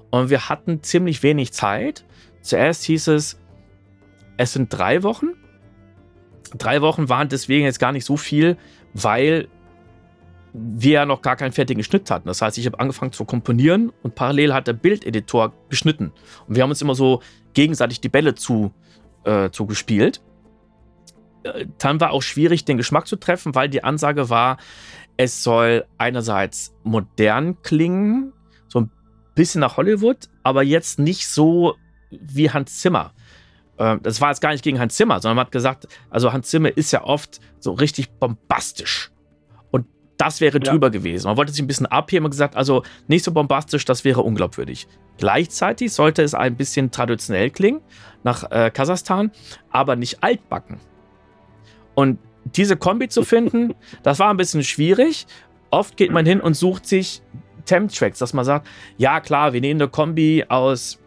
und 0.09 0.31
wir 0.31 0.49
hatten 0.49 0.81
ziemlich 0.81 1.21
wenig 1.21 1.53
Zeit. 1.53 2.05
Zuerst 2.41 2.83
hieß 2.85 3.09
es, 3.09 3.39
es 4.37 4.53
sind 4.53 4.69
drei 4.69 5.03
Wochen. 5.03 5.27
Drei 6.57 6.81
Wochen 6.81 7.09
waren 7.09 7.29
deswegen 7.29 7.65
jetzt 7.65 7.79
gar 7.79 7.91
nicht 7.91 8.05
so 8.05 8.17
viel, 8.17 8.57
weil 8.93 9.47
wir 10.53 10.91
ja 10.91 11.05
noch 11.05 11.21
gar 11.21 11.35
keinen 11.35 11.51
fertigen 11.51 11.83
Schnitt 11.83 12.09
hatten. 12.09 12.27
Das 12.27 12.41
heißt, 12.41 12.57
ich 12.57 12.65
habe 12.65 12.79
angefangen 12.79 13.11
zu 13.11 13.25
komponieren 13.25 13.91
und 14.03 14.15
parallel 14.15 14.53
hat 14.53 14.67
der 14.67 14.73
Bildeditor 14.73 15.53
geschnitten. 15.69 16.11
Und 16.47 16.55
wir 16.55 16.63
haben 16.63 16.69
uns 16.69 16.81
immer 16.81 16.95
so 16.95 17.21
gegenseitig 17.53 18.01
die 18.01 18.09
Bälle 18.09 18.35
zu, 18.35 18.71
äh, 19.25 19.49
zugespielt. 19.51 20.21
Äh, 21.43 21.67
dann 21.77 21.99
war 21.99 22.11
auch 22.11 22.21
schwierig, 22.21 22.65
den 22.65 22.77
Geschmack 22.77 23.07
zu 23.07 23.15
treffen, 23.15 23.55
weil 23.55 23.69
die 23.69 23.83
Ansage 23.83 24.29
war, 24.29 24.57
es 25.17 25.43
soll 25.43 25.85
einerseits 25.97 26.73
modern 26.83 27.61
klingen, 27.61 28.33
so 28.67 28.81
ein 28.81 28.91
bisschen 29.35 29.61
nach 29.61 29.77
Hollywood, 29.77 30.29
aber 30.43 30.63
jetzt 30.63 30.99
nicht 30.99 31.27
so 31.27 31.75
wie 32.09 32.49
Hans 32.49 32.79
Zimmer. 32.79 33.13
Äh, 33.77 33.97
das 34.01 34.19
war 34.21 34.29
jetzt 34.29 34.41
gar 34.41 34.51
nicht 34.51 34.63
gegen 34.63 34.79
Hans 34.79 34.95
Zimmer, 34.95 35.21
sondern 35.21 35.35
man 35.35 35.45
hat 35.45 35.51
gesagt, 35.51 35.87
also 36.09 36.33
Hans 36.33 36.49
Zimmer 36.49 36.75
ist 36.75 36.91
ja 36.91 37.03
oft 37.03 37.39
so 37.59 37.73
richtig 37.73 38.09
bombastisch 38.13 39.11
das 40.19 40.41
wäre 40.41 40.59
drüber 40.59 40.87
ja. 40.87 40.91
gewesen. 40.91 41.27
Man 41.27 41.37
wollte 41.37 41.53
sich 41.53 41.61
ein 41.63 41.67
bisschen 41.67 41.85
abheben 41.85 42.25
und 42.25 42.31
gesagt, 42.31 42.57
also 42.57 42.83
nicht 43.07 43.23
so 43.23 43.31
bombastisch, 43.31 43.85
das 43.85 44.03
wäre 44.03 44.21
unglaubwürdig. 44.21 44.85
Gleichzeitig 45.17 45.93
sollte 45.93 46.21
es 46.23 46.35
ein 46.35 46.57
bisschen 46.57 46.91
traditionell 46.91 47.49
klingen 47.49 47.79
nach 48.23 48.51
äh, 48.51 48.69
Kasachstan, 48.69 49.31
aber 49.71 49.95
nicht 49.95 50.21
altbacken. 50.21 50.77
Und 51.95 52.19
diese 52.43 52.75
Kombi 52.75 53.07
zu 53.07 53.23
finden, 53.23 53.73
das 54.03 54.19
war 54.19 54.29
ein 54.29 54.37
bisschen 54.37 54.63
schwierig. 54.63 55.25
Oft 55.71 55.95
geht 55.95 56.11
man 56.11 56.25
hin 56.25 56.41
und 56.41 56.53
sucht 56.53 56.85
sich 56.85 57.21
Temp-Tracks, 57.63 58.19
dass 58.19 58.33
man 58.33 58.43
sagt, 58.43 58.67
ja 58.97 59.21
klar, 59.21 59.53
wir 59.53 59.61
nehmen 59.61 59.81
eine 59.81 59.89
Kombi 59.89 60.43
aus 60.49 60.99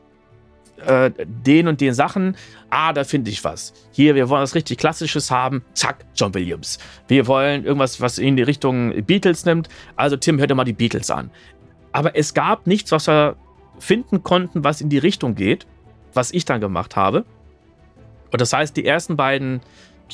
äh, 0.87 1.13
den 1.27 1.69
und 1.69 1.81
den 1.81 1.95
Sachen, 1.95 2.37
ah, 2.71 2.93
da 2.93 3.05
finde 3.05 3.31
ich 3.31 3.43
was. 3.45 3.73
Hier, 3.93 4.15
wir 4.15 4.29
wollen 4.29 4.43
was 4.43 4.55
richtig 4.55 4.79
Klassisches 4.79 5.31
haben, 5.31 5.63
zack, 5.75 6.05
John 6.15 6.35
Williams. 6.35 6.79
Wir 7.09 7.27
wollen 7.27 7.65
irgendwas, 7.65 8.01
was 8.01 8.19
in 8.19 8.37
die 8.37 8.43
Richtung 8.43 9.05
Beatles 9.05 9.45
nimmt, 9.45 9.69
also 9.97 10.17
Tim, 10.17 10.39
hör 10.39 10.47
dir 10.47 10.55
mal 10.55 10.65
die 10.65 10.73
Beatles 10.73 11.11
an. 11.11 11.31
Aber 11.93 12.17
es 12.17 12.35
gab 12.35 12.67
nichts, 12.67 12.91
was 12.93 13.09
wir 13.09 13.37
finden 13.79 14.23
konnten, 14.23 14.65
was 14.65 14.81
in 14.81 14.89
die 14.89 14.99
Richtung 14.99 15.35
geht, 15.35 15.67
was 16.15 16.33
ich 16.33 16.45
dann 16.45 16.61
gemacht 16.61 16.97
habe. 16.97 17.25
Und 18.31 18.41
das 18.41 18.53
heißt, 18.53 18.77
die 18.77 18.87
ersten 18.87 19.17
beiden 19.17 19.61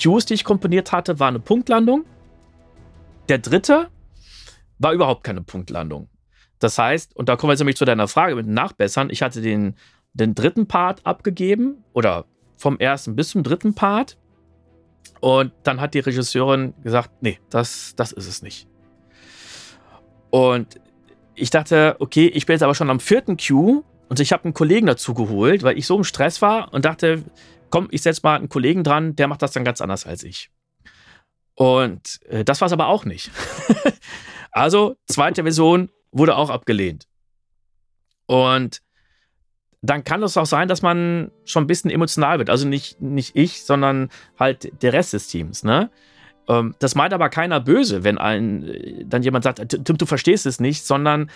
Cues, 0.01 0.27
die 0.27 0.35
ich 0.35 0.45
komponiert 0.45 0.93
hatte, 0.93 1.21
waren 1.21 1.35
eine 1.35 1.41
Punktlandung. 1.41 2.05
Der 3.29 3.39
dritte 3.39 3.89
war 4.79 4.93
überhaupt 4.93 5.25
keine 5.25 5.43
Punktlandung. 5.43 6.09
Das 6.59 6.79
heißt, 6.79 7.15
und 7.15 7.29
da 7.29 7.37
kommen 7.37 7.51
wir 7.51 7.53
jetzt 7.53 7.61
nämlich 7.61 7.77
zu 7.77 7.85
deiner 7.85 8.09
Frage 8.09 8.35
mit 8.35 8.47
Nachbessern. 8.47 9.11
Ich 9.11 9.23
hatte 9.23 9.41
den 9.41 9.77
den 10.19 10.35
dritten 10.35 10.67
Part 10.67 11.05
abgegeben 11.07 11.85
oder 11.93 12.27
vom 12.57 12.79
ersten 12.79 13.17
bis 13.17 13.31
zum 13.31 13.43
dritten 13.43 13.75
Part. 13.75 14.19
Und 15.21 15.53
dann 15.63 15.81
hat 15.81 15.95
die 15.95 16.01
Regisseurin 16.01 16.75
gesagt, 16.83 17.11
nee, 17.21 17.39
das, 17.51 17.95
das 17.97 18.13
ist 18.13 18.29
es 18.29 18.43
nicht. 18.43 18.69
Und 20.31 20.81
ich 21.35 21.51
dachte, 21.51 21.97
okay, 21.99 22.27
ich 22.27 22.47
bin 22.47 22.55
jetzt 22.55 22.63
aber 22.63 22.75
schon 22.75 22.91
am 22.91 23.01
vierten 23.01 23.37
Q 23.37 23.85
und 24.09 24.21
ich 24.21 24.33
habe 24.33 24.45
einen 24.45 24.55
Kollegen 24.55 24.87
dazu 24.87 25.15
geholt, 25.15 25.63
weil 25.63 25.79
ich 25.79 25.87
so 25.87 25.97
im 25.97 26.05
Stress 26.05 26.43
war 26.43 26.73
und 26.73 26.85
dachte, 26.85 27.25
komm, 27.71 27.89
ich 27.91 28.03
setze 28.03 28.21
mal 28.25 28.37
einen 28.37 28.49
Kollegen 28.49 28.85
dran, 28.85 29.17
der 29.17 29.29
macht 29.29 29.43
das 29.43 29.53
dann 29.53 29.65
ganz 29.65 29.81
anders 29.81 30.07
als 30.07 30.25
ich. 30.25 30.51
Und 31.55 32.21
äh, 32.27 32.45
das 32.45 32.61
war 32.61 32.67
es 32.67 32.73
aber 32.73 32.87
auch 32.87 33.05
nicht. 33.05 33.31
also, 34.53 34.97
zweite 35.07 35.43
Version 35.43 35.91
wurde 36.13 36.37
auch 36.37 36.51
abgelehnt. 36.51 37.09
Und 38.27 38.81
dann 39.83 40.05
kann 40.05 40.23
es 40.23 40.37
auch 40.37 40.47
sein, 40.47 40.69
dass 40.69 40.83
man 40.83 41.31
schon 41.45 41.65
ein 41.65 41.69
bisschen 41.69 41.91
emotional 41.91 42.39
wird. 42.39 42.51
Also 42.51 42.67
nicht, 42.67 43.01
nicht 43.01 43.37
ich, 43.37 43.65
sondern 43.65 44.11
halt 44.39 44.83
der 44.83 44.93
Rest 44.93 45.13
des 45.13 45.29
Teams. 45.29 45.63
Ne? 45.63 45.91
Ähm, 46.49 46.75
das 46.79 46.95
meint 46.95 47.13
aber 47.13 47.29
keiner 47.29 47.61
böse, 47.61 48.03
wenn 48.03 48.19
ein, 48.19 49.05
dann 49.05 49.23
jemand 49.23 49.45
sagt, 49.45 49.69
Tim, 49.69 49.97
du 49.97 50.07
verstehst 50.07 50.47
es 50.47 50.59
nicht, 50.59 50.85
sondern 50.85 51.31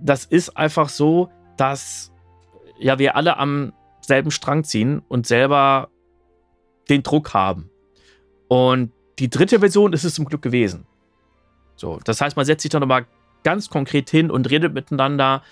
das 0.00 0.24
ist 0.24 0.56
einfach 0.56 0.88
so, 0.88 1.30
dass 1.56 2.12
ja 2.78 2.98
wir 2.98 3.16
alle 3.16 3.36
am 3.36 3.72
selben 4.00 4.30
Strang 4.30 4.64
ziehen 4.64 5.02
und 5.08 5.26
selber 5.26 5.90
den 6.88 7.02
Druck 7.02 7.34
haben. 7.34 7.70
Und 8.48 8.92
die 9.18 9.28
dritte 9.28 9.60
Version 9.60 9.92
ist 9.92 10.04
es 10.04 10.14
zum 10.14 10.24
Glück 10.24 10.42
gewesen. 10.42 10.86
So, 11.76 12.00
das 12.04 12.20
heißt, 12.20 12.36
man 12.36 12.46
setzt 12.46 12.62
sich 12.62 12.70
dann 12.70 12.80
nochmal 12.80 13.06
ganz 13.44 13.68
konkret 13.68 14.10
hin 14.10 14.30
und 14.30 14.50
redet 14.50 14.74
miteinander 14.74 15.42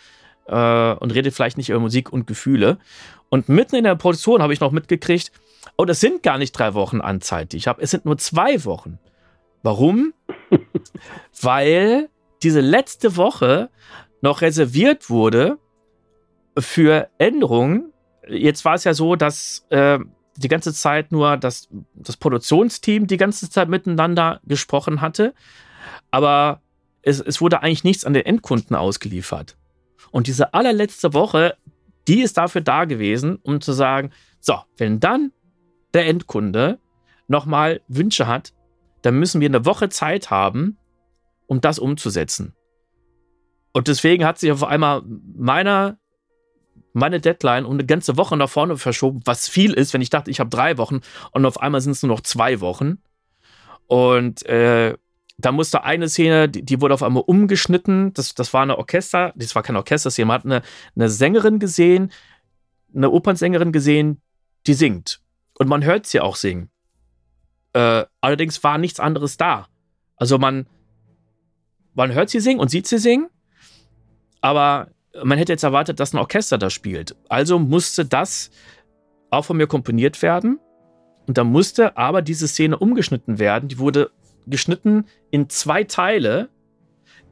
äh, 0.48 0.92
und 0.94 1.14
redet 1.14 1.35
vielleicht 1.35 1.56
nicht 1.56 1.70
über 1.70 1.80
Musik 1.80 2.12
und 2.12 2.26
Gefühle. 2.26 2.78
Und 3.28 3.48
mitten 3.48 3.76
in 3.76 3.85
der 3.85 3.96
Produktion 3.96 4.42
habe 4.42 4.52
ich 4.52 4.61
noch 4.61 4.72
mitgekriegt, 4.72 5.32
oh, 5.76 5.85
das 5.85 6.00
sind 6.00 6.22
gar 6.22 6.38
nicht 6.38 6.52
drei 6.52 6.74
Wochen 6.74 7.00
Anzeit, 7.00 7.52
die 7.52 7.56
ich 7.56 7.66
habe. 7.66 7.82
Es 7.82 7.90
sind 7.90 8.04
nur 8.04 8.18
zwei 8.18 8.64
Wochen. 8.64 8.98
Warum? 9.62 10.14
Weil 11.40 12.09
diese 12.42 12.61
letzte 12.61 13.16
Woche 13.16 13.70
noch 14.20 14.42
reserviert 14.42 15.11
wurde 15.11 15.59
für 16.59 17.09
Änderungen. 17.18 17.92
Jetzt 18.28 18.64
war 18.64 18.74
es 18.74 18.85
ja 18.85 18.94
so, 18.94 19.16
dass 19.16 19.66
äh, 19.70 19.98
die 20.37 20.48
ganze 20.48 20.72
Zeit 20.72 21.12
nur 21.12 21.37
das, 21.37 21.68
das 21.94 22.16
Produktionsteam 22.16 23.06
die 23.06 23.16
ganze 23.16 23.50
Zeit 23.50 23.68
miteinander 23.68 24.40
gesprochen 24.44 25.00
hatte. 25.00 25.35
Aber 26.11 26.61
es, 27.02 27.20
es 27.20 27.40
wurde 27.40 27.62
eigentlich 27.62 27.85
nichts 27.85 28.04
an 28.04 28.14
den 28.14 28.26
Endkunden 28.26 28.76
ausgeliefert. 28.76 29.56
Und 30.11 30.26
diese 30.26 30.54
allerletzte 30.54 31.14
Woche, 31.14 31.56
die 32.09 32.22
ist 32.22 32.37
dafür 32.37 32.61
da 32.61 32.85
gewesen, 32.85 33.38
um 33.42 33.61
zu 33.61 33.72
sagen, 33.72 34.11
so, 34.40 34.59
wenn 34.76 35.00
dann 35.00 35.32
der 35.94 36.06
Endkunde 36.06 36.78
nochmal 37.28 37.80
Wünsche 37.88 38.26
hat, 38.26 38.52
dann 39.02 39.18
müssen 39.18 39.40
wir 39.40 39.48
eine 39.48 39.64
Woche 39.64 39.88
Zeit 39.88 40.30
haben, 40.30 40.78
um 41.46 41.61
das 41.61 41.78
umzusetzen. 41.78 42.54
Und 43.72 43.88
deswegen 43.88 44.24
hat 44.24 44.38
sich 44.38 44.50
auf 44.52 44.64
einmal 44.64 45.02
meiner, 45.04 45.98
meine 46.92 47.20
Deadline 47.20 47.66
um 47.66 47.72
eine 47.72 47.85
ganze 47.85 48.16
Woche 48.16 48.37
nach 48.37 48.48
vorne 48.48 48.76
verschoben, 48.76 49.20
was 49.24 49.48
viel 49.48 49.74
ist, 49.74 49.92
wenn 49.92 50.00
ich 50.00 50.11
dachte, 50.11 50.30
ich 50.30 50.40
habe 50.40 50.50
drei 50.50 50.78
Wochen 50.78 51.00
und 51.32 51.44
auf 51.44 51.61
einmal 51.61 51.80
sind 51.80 51.92
es 51.92 52.02
nur 52.02 52.11
noch 52.11 52.22
zwei 52.22 52.61
Wochen. 52.61 53.02
Und 53.87 54.46
äh, 54.46 54.96
da 55.38 55.53
musste 55.53 55.85
eine 55.85 56.09
Szene, 56.09 56.49
die, 56.49 56.62
die, 56.62 56.81
wurde 56.81 56.94
auf 56.94 57.03
einmal 57.03 57.25
umgeschnitten. 57.27 58.12
Das, 58.14 58.35
das 58.35 58.53
war 58.55 58.62
eine 58.62 58.79
Orchester, 58.79 59.33
das 59.37 59.55
war 59.55 59.62
kein 59.62 59.77
Orchester, 59.77 60.11
man 60.25 60.35
hat 60.35 60.44
eine, 60.44 60.62
eine 60.94 61.09
Sängerin 61.09 61.59
gesehen, 61.59 62.11
eine 62.94 63.11
Opernsängerin 63.11 63.72
gesehen, 63.72 64.22
die 64.66 64.75
singt. 64.75 65.20
Und 65.59 65.68
man 65.68 65.85
hört 65.85 66.07
sie 66.07 66.20
auch 66.20 66.37
singen. 66.37 66.70
Äh, 67.72 68.05
allerdings 68.20 68.62
war 68.64 68.79
nichts 68.79 69.01
anderes 69.01 69.37
da. 69.37 69.68
Also 70.16 70.38
man, 70.38 70.66
man 71.94 72.12
hört 72.14 72.31
sie 72.31 72.40
singen 72.40 72.61
und 72.61 72.70
sieht 72.70 72.87
sie 72.87 72.99
singen, 72.99 73.29
aber 74.40 74.88
man 75.22 75.38
hätte 75.38 75.53
jetzt 75.53 75.62
erwartet, 75.62 76.01
dass 76.01 76.14
ein 76.14 76.18
Orchester 76.18 76.59
da 76.59 76.70
spielt. 76.70 77.16
Also 77.29 77.59
musste 77.59 78.05
das 78.05 78.51
auch 79.31 79.44
von 79.44 79.57
mir 79.57 79.66
komponiert 79.66 80.22
werden. 80.22 80.59
Und 81.27 81.38
da 81.38 81.44
musste 81.44 81.96
aber 81.96 82.22
diese 82.22 82.46
Szene 82.49 82.79
umgeschnitten 82.79 83.38
werden. 83.38 83.68
Die 83.68 83.79
wurde 83.79 84.11
geschnitten 84.46 85.06
in 85.30 85.48
zwei 85.48 85.85
Teile, 85.85 86.48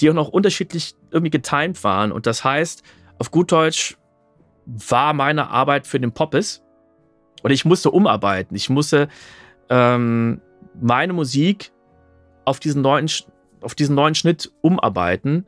die 0.00 0.11
auch 0.11 0.14
noch 0.14 0.29
unterschiedlich 0.29 0.94
irgendwie 1.11 1.31
getimed 1.31 1.83
waren. 1.85 2.12
Und 2.12 2.27
das 2.27 2.44
heißt, 2.44 2.83
auf 3.18 3.31
gut 3.31 3.53
Deutsch 3.53 3.96
war 4.66 5.12
meine 5.12 5.50
Arbeit 5.50 5.87
für 5.87 6.00
den 6.00 6.12
Poppes. 6.12 6.62
Und 7.42 7.50
ich 7.50 7.64
musste 7.64 7.90
umarbeiten. 7.90 8.57
Ich 8.57 8.70
musste 8.70 9.09
ähm, 9.68 10.40
meine 10.81 11.12
Musik 11.12 11.72
auf 12.44 12.59
diesen 12.59 12.83
neuen, 12.83 13.09
auf 13.61 13.74
diesen 13.74 13.94
neuen 13.94 14.14
Schnitt 14.14 14.53
umarbeiten. 14.62 15.46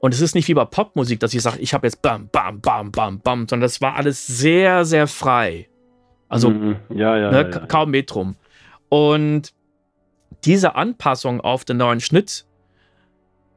Und 0.00 0.14
es 0.14 0.20
ist 0.20 0.34
nicht 0.34 0.48
wie 0.48 0.54
bei 0.54 0.64
Popmusik, 0.64 1.20
dass 1.20 1.34
ich 1.34 1.42
sage, 1.42 1.58
ich 1.58 1.74
habe 1.74 1.86
jetzt 1.86 2.02
bam, 2.02 2.28
bam, 2.32 2.60
bam, 2.60 2.90
bam, 2.90 3.20
bam, 3.20 3.40
sondern 3.40 3.60
das 3.60 3.80
war 3.80 3.96
alles 3.96 4.26
sehr, 4.26 4.84
sehr 4.84 5.06
frei. 5.06 5.68
Also 6.28 6.50
Mhm. 6.50 6.76
Ja, 6.88 7.16
ja, 7.16 7.30
ne, 7.30 7.50
ja. 7.50 7.66
kaum 7.66 7.90
Metrum. 7.90 8.36
Und 8.88 9.52
diese 10.44 10.74
Anpassung 10.74 11.40
auf 11.40 11.64
den 11.64 11.78
neuen 11.78 12.00
Schnitt 12.00 12.46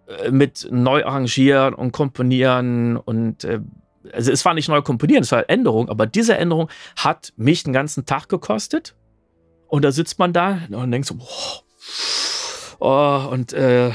äh, 0.07 0.31
mit 0.31 0.67
neu 0.71 1.05
arrangieren 1.05 1.73
und 1.73 1.91
komponieren 1.91 2.97
und 2.97 3.43
äh, 3.43 3.59
also 4.11 4.31
es 4.31 4.43
war 4.43 4.53
nicht 4.53 4.67
neu 4.67 4.81
komponieren, 4.81 5.23
es 5.23 5.31
war 5.31 5.49
Änderung, 5.49 5.89
aber 5.89 6.05
diese 6.05 6.37
Änderung 6.37 6.69
hat 6.97 7.31
mich 7.37 7.63
den 7.63 7.71
ganzen 7.73 8.05
Tag 8.05 8.27
gekostet. 8.27 8.95
Und 9.67 9.83
da 9.83 9.91
sitzt 9.91 10.19
man 10.19 10.33
da 10.33 10.59
und 10.69 10.91
denkt 10.91 11.07
so, 11.07 11.15
oh, 11.19 11.61
oh, 12.79 13.27
und 13.31 13.53
äh, 13.53 13.91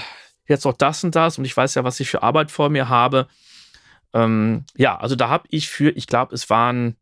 jetzt 0.47 0.65
noch 0.65 0.73
das 0.73 1.05
und 1.05 1.15
das 1.15 1.39
und 1.39 1.45
ich 1.45 1.57
weiß 1.57 1.75
ja, 1.77 1.85
was 1.85 2.01
ich 2.01 2.09
für 2.11 2.23
Arbeit 2.23 2.51
vor 2.51 2.69
mir 2.69 2.89
habe. 2.89 3.29
Ähm, 4.13 4.65
ja, 4.77 4.99
also 4.99 5.15
da 5.15 5.29
habe 5.29 5.45
ich 5.51 5.69
für, 5.69 5.91
ich 5.91 6.07
glaube, 6.07 6.35
es 6.35 6.51
waren 6.51 6.97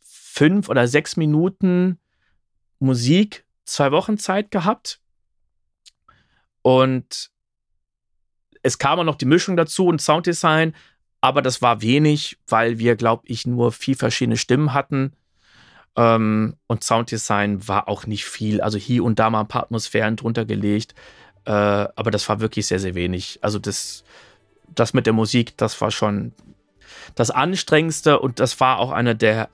fünf 0.00 0.68
oder 0.68 0.88
sechs 0.88 1.16
Minuten 1.16 1.98
Musik 2.78 3.44
zwei 3.64 3.92
Wochen 3.92 4.16
Zeit 4.16 4.50
gehabt. 4.50 5.00
Und 6.64 7.30
es 8.62 8.78
kam 8.78 8.98
auch 8.98 9.04
noch 9.04 9.16
die 9.16 9.26
Mischung 9.26 9.54
dazu 9.58 9.86
und 9.86 10.00
Sounddesign, 10.00 10.74
aber 11.20 11.42
das 11.42 11.60
war 11.60 11.82
wenig, 11.82 12.38
weil 12.48 12.78
wir, 12.78 12.96
glaube 12.96 13.24
ich, 13.26 13.46
nur 13.46 13.70
vier 13.70 13.96
verschiedene 13.96 14.38
Stimmen 14.38 14.72
hatten. 14.72 15.12
Ähm, 15.94 16.56
und 16.66 16.82
Sounddesign 16.82 17.68
war 17.68 17.86
auch 17.86 18.06
nicht 18.06 18.24
viel. 18.24 18.62
Also 18.62 18.78
hier 18.78 19.04
und 19.04 19.18
da 19.18 19.28
mal 19.28 19.40
ein 19.40 19.48
paar 19.48 19.64
Atmosphären 19.64 20.16
drunter 20.16 20.46
gelegt. 20.46 20.94
Äh, 21.44 21.50
aber 21.50 22.10
das 22.10 22.26
war 22.30 22.40
wirklich 22.40 22.66
sehr, 22.66 22.78
sehr 22.78 22.94
wenig. 22.94 23.40
Also 23.42 23.58
das, 23.58 24.02
das 24.74 24.94
mit 24.94 25.04
der 25.04 25.12
Musik, 25.12 25.58
das 25.58 25.78
war 25.82 25.90
schon 25.90 26.32
das 27.14 27.30
Anstrengendste 27.30 28.20
und 28.20 28.40
das 28.40 28.58
war 28.58 28.78
auch 28.78 28.90
eine 28.90 29.14
der 29.14 29.50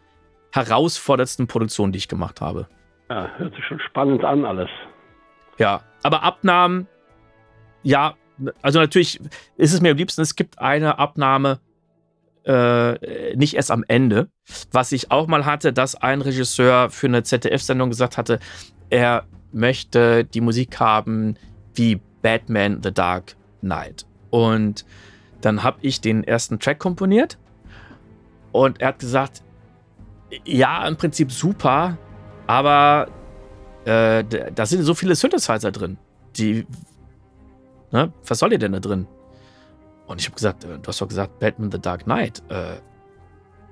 herausforderndsten 0.53 1.49
Produktionen, 1.49 1.93
die 1.93 1.99
ich 1.99 2.09
gemacht 2.09 2.41
habe. 2.41 2.69
ja, 3.09 3.29
hört 3.37 3.55
sich 3.57 3.65
schon 3.65 3.81
spannend 3.81 4.25
an 4.25 4.45
alles. 4.45 4.71
Ja, 5.59 5.83
aber 6.05 6.23
Abnahmen, 6.23 6.87
ja, 7.83 8.15
also 8.63 8.79
natürlich 8.79 9.21
ist 9.57 9.75
es 9.75 9.81
mir 9.81 9.91
am 9.91 9.97
liebsten, 9.97 10.23
es 10.23 10.35
gibt 10.35 10.59
eine 10.59 10.99
Abnahme 10.99 11.61
äh, 12.45 13.37
nicht 13.37 13.55
erst 13.55 13.71
am 13.71 13.85
Ende. 13.87 14.29
Was 14.73 14.93
ich 14.93 15.11
auch 15.11 15.27
mal 15.27 15.45
hatte, 15.45 15.73
dass 15.73 15.95
ein 15.95 16.23
Regisseur 16.23 16.91
für 16.91 17.07
eine 17.07 17.23
ZDF-Sendung 17.23 17.91
gesagt 17.91 18.17
hatte, 18.17 18.41
er 18.89 19.25
möchte 19.53 20.25
die 20.25 20.41
Musik 20.41 20.81
haben 20.81 21.37
wie 21.75 22.01
Batman 22.23 22.81
The 22.83 22.93
Dark 22.93 23.37
Knight. 23.61 24.07
Und 24.31 24.85
dann 25.41 25.63
habe 25.63 25.79
ich 25.83 26.01
den 26.01 26.25
ersten 26.25 26.59
Track 26.59 26.79
komponiert 26.79 27.39
und 28.53 28.81
er 28.81 28.89
hat 28.89 28.99
gesagt, 28.99 29.43
ja, 30.45 30.87
im 30.87 30.97
Prinzip 30.97 31.33
super, 31.33 31.99
aber 32.47 33.09
äh, 33.85 34.25
da 34.55 34.67
sind 34.67 34.83
so 34.83 34.95
viele 34.95 35.15
Synthesizer 35.15 35.73
drin. 35.73 35.99
Die, 36.37 36.67
ne, 37.93 38.13
was 38.27 38.39
soll 38.39 38.53
ihr 38.53 38.59
denn 38.59 38.73
da 38.73 38.81
drin? 38.81 39.07
Und 40.07 40.21
ich 40.21 40.27
habe 40.27 40.35
gesagt, 40.35 40.65
äh, 40.65 40.79
du 40.79 40.89
hast 40.89 41.01
doch 41.01 41.09
gesagt, 41.09 41.39
Batman 41.39 41.71
The 41.71 41.81
Dark 41.81 42.05
Knight. 42.05 42.43
Äh, 42.49 42.77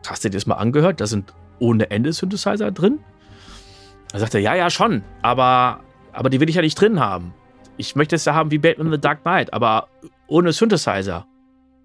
hast 0.07 0.25
du 0.25 0.31
dir 0.31 0.37
das 0.37 0.47
mal 0.47 0.57
angehört? 0.57 1.01
Da 1.01 1.07
sind 1.07 1.35
ohne 1.59 1.91
Ende 1.91 2.13
Synthesizer 2.13 2.71
drin? 2.71 3.01
Da 4.13 4.19
sagt 4.19 4.35
er, 4.35 4.41
ja, 4.41 4.55
ja, 4.55 4.71
schon, 4.71 5.03
aber, 5.23 5.81
aber 6.13 6.31
die 6.31 6.41
will 6.41 6.49
ich 6.49 6.55
ja 6.55 6.63
nicht 6.63 6.81
drin 6.81 7.01
haben. 7.01 7.35
Ich 7.77 7.95
möchte 7.95 8.17
es 8.17 8.25
ja 8.25 8.35
haben 8.35 8.51
wie 8.51 8.59
Batman 8.59 8.91
The 8.91 9.01
Dark 9.01 9.23
Knight, 9.23 9.53
aber 9.53 9.89
ohne 10.27 10.53
Synthesizer. 10.53 11.27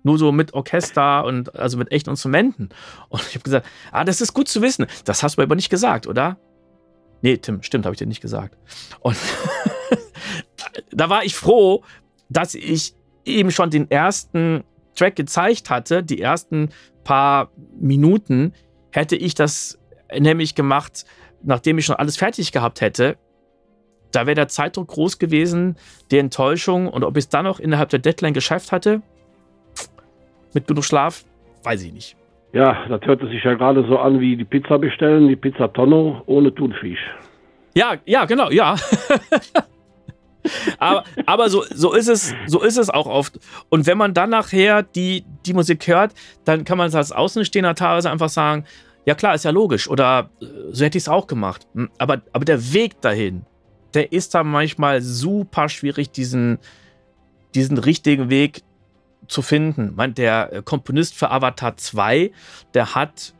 Nur 0.03 0.17
so 0.17 0.31
mit 0.31 0.53
Orchester 0.53 1.23
und 1.25 1.55
also 1.55 1.77
mit 1.77 1.91
echten 1.91 2.09
Instrumenten. 2.09 2.69
Und 3.09 3.21
ich 3.21 3.35
habe 3.35 3.43
gesagt, 3.43 3.65
ah, 3.91 4.03
das 4.03 4.21
ist 4.21 4.33
gut 4.33 4.47
zu 4.47 4.61
wissen. 4.61 4.85
Das 5.05 5.23
hast 5.23 5.37
du 5.37 5.41
mir 5.41 5.45
aber 5.45 5.55
nicht 5.55 5.69
gesagt, 5.69 6.07
oder? 6.07 6.37
Nee, 7.21 7.37
Tim, 7.37 7.63
stimmt, 7.63 7.85
habe 7.85 7.93
ich 7.93 7.99
dir 7.99 8.07
nicht 8.07 8.21
gesagt. 8.21 8.57
Und 8.99 9.17
da 10.91 11.09
war 11.09 11.23
ich 11.23 11.35
froh, 11.35 11.83
dass 12.33 12.55
ich 12.55 12.93
eben 13.25 13.51
schon 13.51 13.69
den 13.69 13.89
ersten 13.89 14.63
Track 14.95 15.15
gezeigt 15.15 15.69
hatte, 15.69 16.03
die 16.03 16.21
ersten 16.21 16.69
paar 17.03 17.49
Minuten, 17.79 18.53
hätte 18.91 19.15
ich 19.15 19.35
das 19.35 19.79
nämlich 20.17 20.55
gemacht, 20.55 21.05
nachdem 21.41 21.77
ich 21.77 21.85
schon 21.85 21.95
alles 21.95 22.17
fertig 22.17 22.51
gehabt 22.51 22.81
hätte. 22.81 23.17
Da 24.11 24.27
wäre 24.27 24.35
der 24.35 24.47
Zeitdruck 24.47 24.89
groß 24.89 25.17
gewesen, 25.17 25.75
die 26.11 26.19
Enttäuschung 26.19 26.87
und 26.87 27.03
ob 27.03 27.17
ich 27.17 27.23
es 27.23 27.29
dann 27.29 27.45
noch 27.45 27.59
innerhalb 27.59 27.89
der 27.89 27.99
Deadline 27.99 28.33
geschafft 28.33 28.71
hatte, 28.71 29.01
mit 30.53 30.67
genug 30.67 30.85
Schlaf, 30.85 31.25
weiß 31.63 31.83
ich 31.83 31.93
nicht. 31.93 32.17
Ja, 32.53 32.85
das 32.87 33.01
hörte 33.01 33.27
sich 33.29 33.43
ja 33.43 33.55
gerade 33.55 33.83
so 33.87 33.97
an 33.97 34.19
wie 34.19 34.37
die 34.37 34.45
Pizza 34.45 34.77
bestellen, 34.77 35.27
die 35.27 35.35
Pizza 35.35 35.73
Tonno 35.73 36.21
ohne 36.27 36.53
Thunfisch. 36.53 36.99
Ja, 37.73 37.95
ja, 38.05 38.25
genau, 38.25 38.51
ja. 38.51 38.75
aber 40.77 41.03
aber 41.25 41.49
so, 41.49 41.63
so, 41.73 41.93
ist 41.93 42.07
es, 42.07 42.33
so 42.47 42.61
ist 42.61 42.77
es 42.77 42.89
auch 42.89 43.07
oft. 43.07 43.39
Und 43.69 43.85
wenn 43.85 43.97
man 43.97 44.13
dann 44.13 44.29
nachher 44.29 44.83
die, 44.83 45.25
die 45.45 45.53
Musik 45.53 45.87
hört, 45.87 46.13
dann 46.45 46.63
kann 46.63 46.77
man 46.77 46.93
als 46.93 47.11
Außenstehender 47.11 47.75
teilweise 47.75 48.11
einfach 48.11 48.29
sagen, 48.29 48.65
ja 49.05 49.15
klar, 49.15 49.35
ist 49.35 49.45
ja 49.45 49.51
logisch. 49.51 49.89
Oder 49.89 50.29
äh, 50.41 50.45
so 50.71 50.85
hätte 50.85 50.97
ich 50.97 51.03
es 51.03 51.09
auch 51.09 51.27
gemacht. 51.27 51.67
Hm, 51.73 51.89
Aber, 51.97 52.21
aber 52.31 52.45
der 52.45 52.73
Weg 52.73 53.01
dahin, 53.01 53.45
der 53.93 54.11
ist 54.11 54.33
dann 54.33 54.47
manchmal 54.47 55.01
super 55.01 55.69
schwierig, 55.69 56.11
diesen, 56.11 56.59
diesen 57.55 57.77
richtigen 57.77 58.29
Weg 58.29 58.63
zu 59.27 59.41
finden. 59.41 59.93
Man, 59.95 60.13
der 60.13 60.53
äh, 60.53 60.61
Komponist 60.63 61.15
für 61.15 61.31
Avatar 61.31 61.77
2, 61.77 62.31
der 62.73 62.95
hat, 62.95 63.33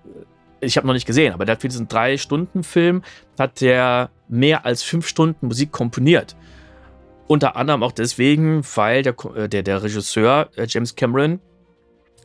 äh, 0.61 0.65
ich 0.65 0.77
habe 0.77 0.87
noch 0.87 0.93
nicht 0.93 1.07
gesehen, 1.07 1.33
aber 1.33 1.45
der 1.45 1.55
hat 1.55 1.61
für 1.61 1.67
diesen 1.67 1.87
Drei-Stunden-Film 1.87 3.03
hat 3.37 3.61
der 3.61 4.09
mehr 4.27 4.65
als 4.65 4.83
fünf 4.83 5.07
Stunden 5.07 5.47
Musik 5.47 5.71
komponiert. 5.71 6.35
Unter 7.27 7.55
anderem 7.55 7.83
auch 7.83 7.91
deswegen, 7.91 8.63
weil 8.75 9.01
der, 9.01 9.15
äh, 9.36 9.47
der, 9.47 9.63
der 9.63 9.83
Regisseur 9.83 10.49
äh, 10.55 10.65
James 10.67 10.95
Cameron 10.95 11.39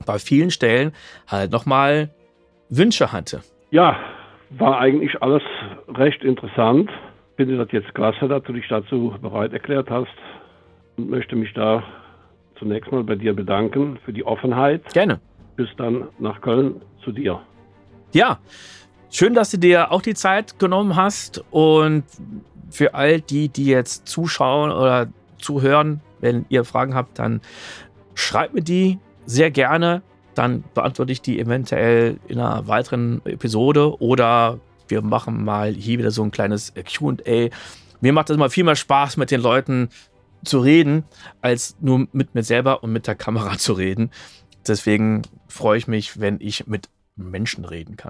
bei 0.06 0.18
vielen 0.18 0.50
Stellen 0.50 0.92
halt 1.26 1.50
nochmal 1.50 2.10
Wünsche 2.68 3.12
hatte. 3.12 3.42
Ja, 3.70 3.96
war 4.50 4.78
eigentlich 4.80 5.22
alles 5.22 5.42
recht 5.88 6.22
interessant. 6.22 6.90
Finde 7.36 7.56
das 7.56 7.70
jetzt 7.72 7.94
klasse, 7.94 8.28
dass 8.28 8.42
du 8.44 8.52
dich 8.52 8.66
dazu 8.68 9.14
bereit 9.20 9.52
erklärt 9.52 9.90
hast 9.90 10.14
und 10.96 11.10
möchte 11.10 11.36
mich 11.36 11.52
da 11.54 11.82
zunächst 12.58 12.90
mal 12.90 13.04
bei 13.04 13.14
dir 13.14 13.34
bedanken 13.34 13.98
für 14.04 14.12
die 14.12 14.24
Offenheit. 14.24 14.82
Gerne. 14.92 15.20
Bis 15.56 15.68
dann 15.76 16.08
nach 16.18 16.40
Köln 16.40 16.80
zu 17.04 17.12
dir. 17.12 17.40
Ja, 18.12 18.38
schön, 19.10 19.34
dass 19.34 19.50
du 19.50 19.58
dir 19.58 19.92
auch 19.92 20.02
die 20.02 20.14
Zeit 20.14 20.58
genommen 20.58 20.96
hast 20.96 21.44
und 21.50 22.04
für 22.70 22.94
all 22.94 23.20
die, 23.20 23.48
die 23.48 23.66
jetzt 23.66 24.06
zuschauen 24.06 24.70
oder 24.70 25.08
zuhören, 25.38 26.00
wenn 26.20 26.46
ihr 26.48 26.64
Fragen 26.64 26.94
habt, 26.94 27.18
dann 27.18 27.40
schreibt 28.14 28.54
mir 28.54 28.62
die 28.62 28.98
sehr 29.26 29.50
gerne. 29.50 30.02
Dann 30.34 30.64
beantworte 30.74 31.12
ich 31.12 31.22
die 31.22 31.40
eventuell 31.40 32.18
in 32.28 32.38
einer 32.38 32.66
weiteren 32.68 33.20
Episode 33.24 34.00
oder 34.00 34.60
wir 34.88 35.02
machen 35.02 35.44
mal 35.44 35.72
hier 35.72 35.98
wieder 35.98 36.10
so 36.10 36.22
ein 36.22 36.30
kleines 36.30 36.72
QA. 36.74 37.48
Mir 38.00 38.12
macht 38.12 38.30
es 38.30 38.36
immer 38.36 38.50
viel 38.50 38.64
mehr 38.64 38.76
Spaß, 38.76 39.16
mit 39.16 39.30
den 39.30 39.40
Leuten 39.40 39.88
zu 40.44 40.60
reden, 40.60 41.04
als 41.40 41.76
nur 41.80 42.06
mit 42.12 42.34
mir 42.34 42.42
selber 42.42 42.82
und 42.82 42.92
mit 42.92 43.06
der 43.06 43.16
Kamera 43.16 43.58
zu 43.58 43.72
reden. 43.72 44.10
Deswegen 44.66 45.22
freue 45.48 45.78
ich 45.78 45.88
mich, 45.88 46.20
wenn 46.20 46.38
ich 46.40 46.66
mit 46.66 46.88
Menschen 47.16 47.64
reden 47.64 47.96
kann. 47.96 48.06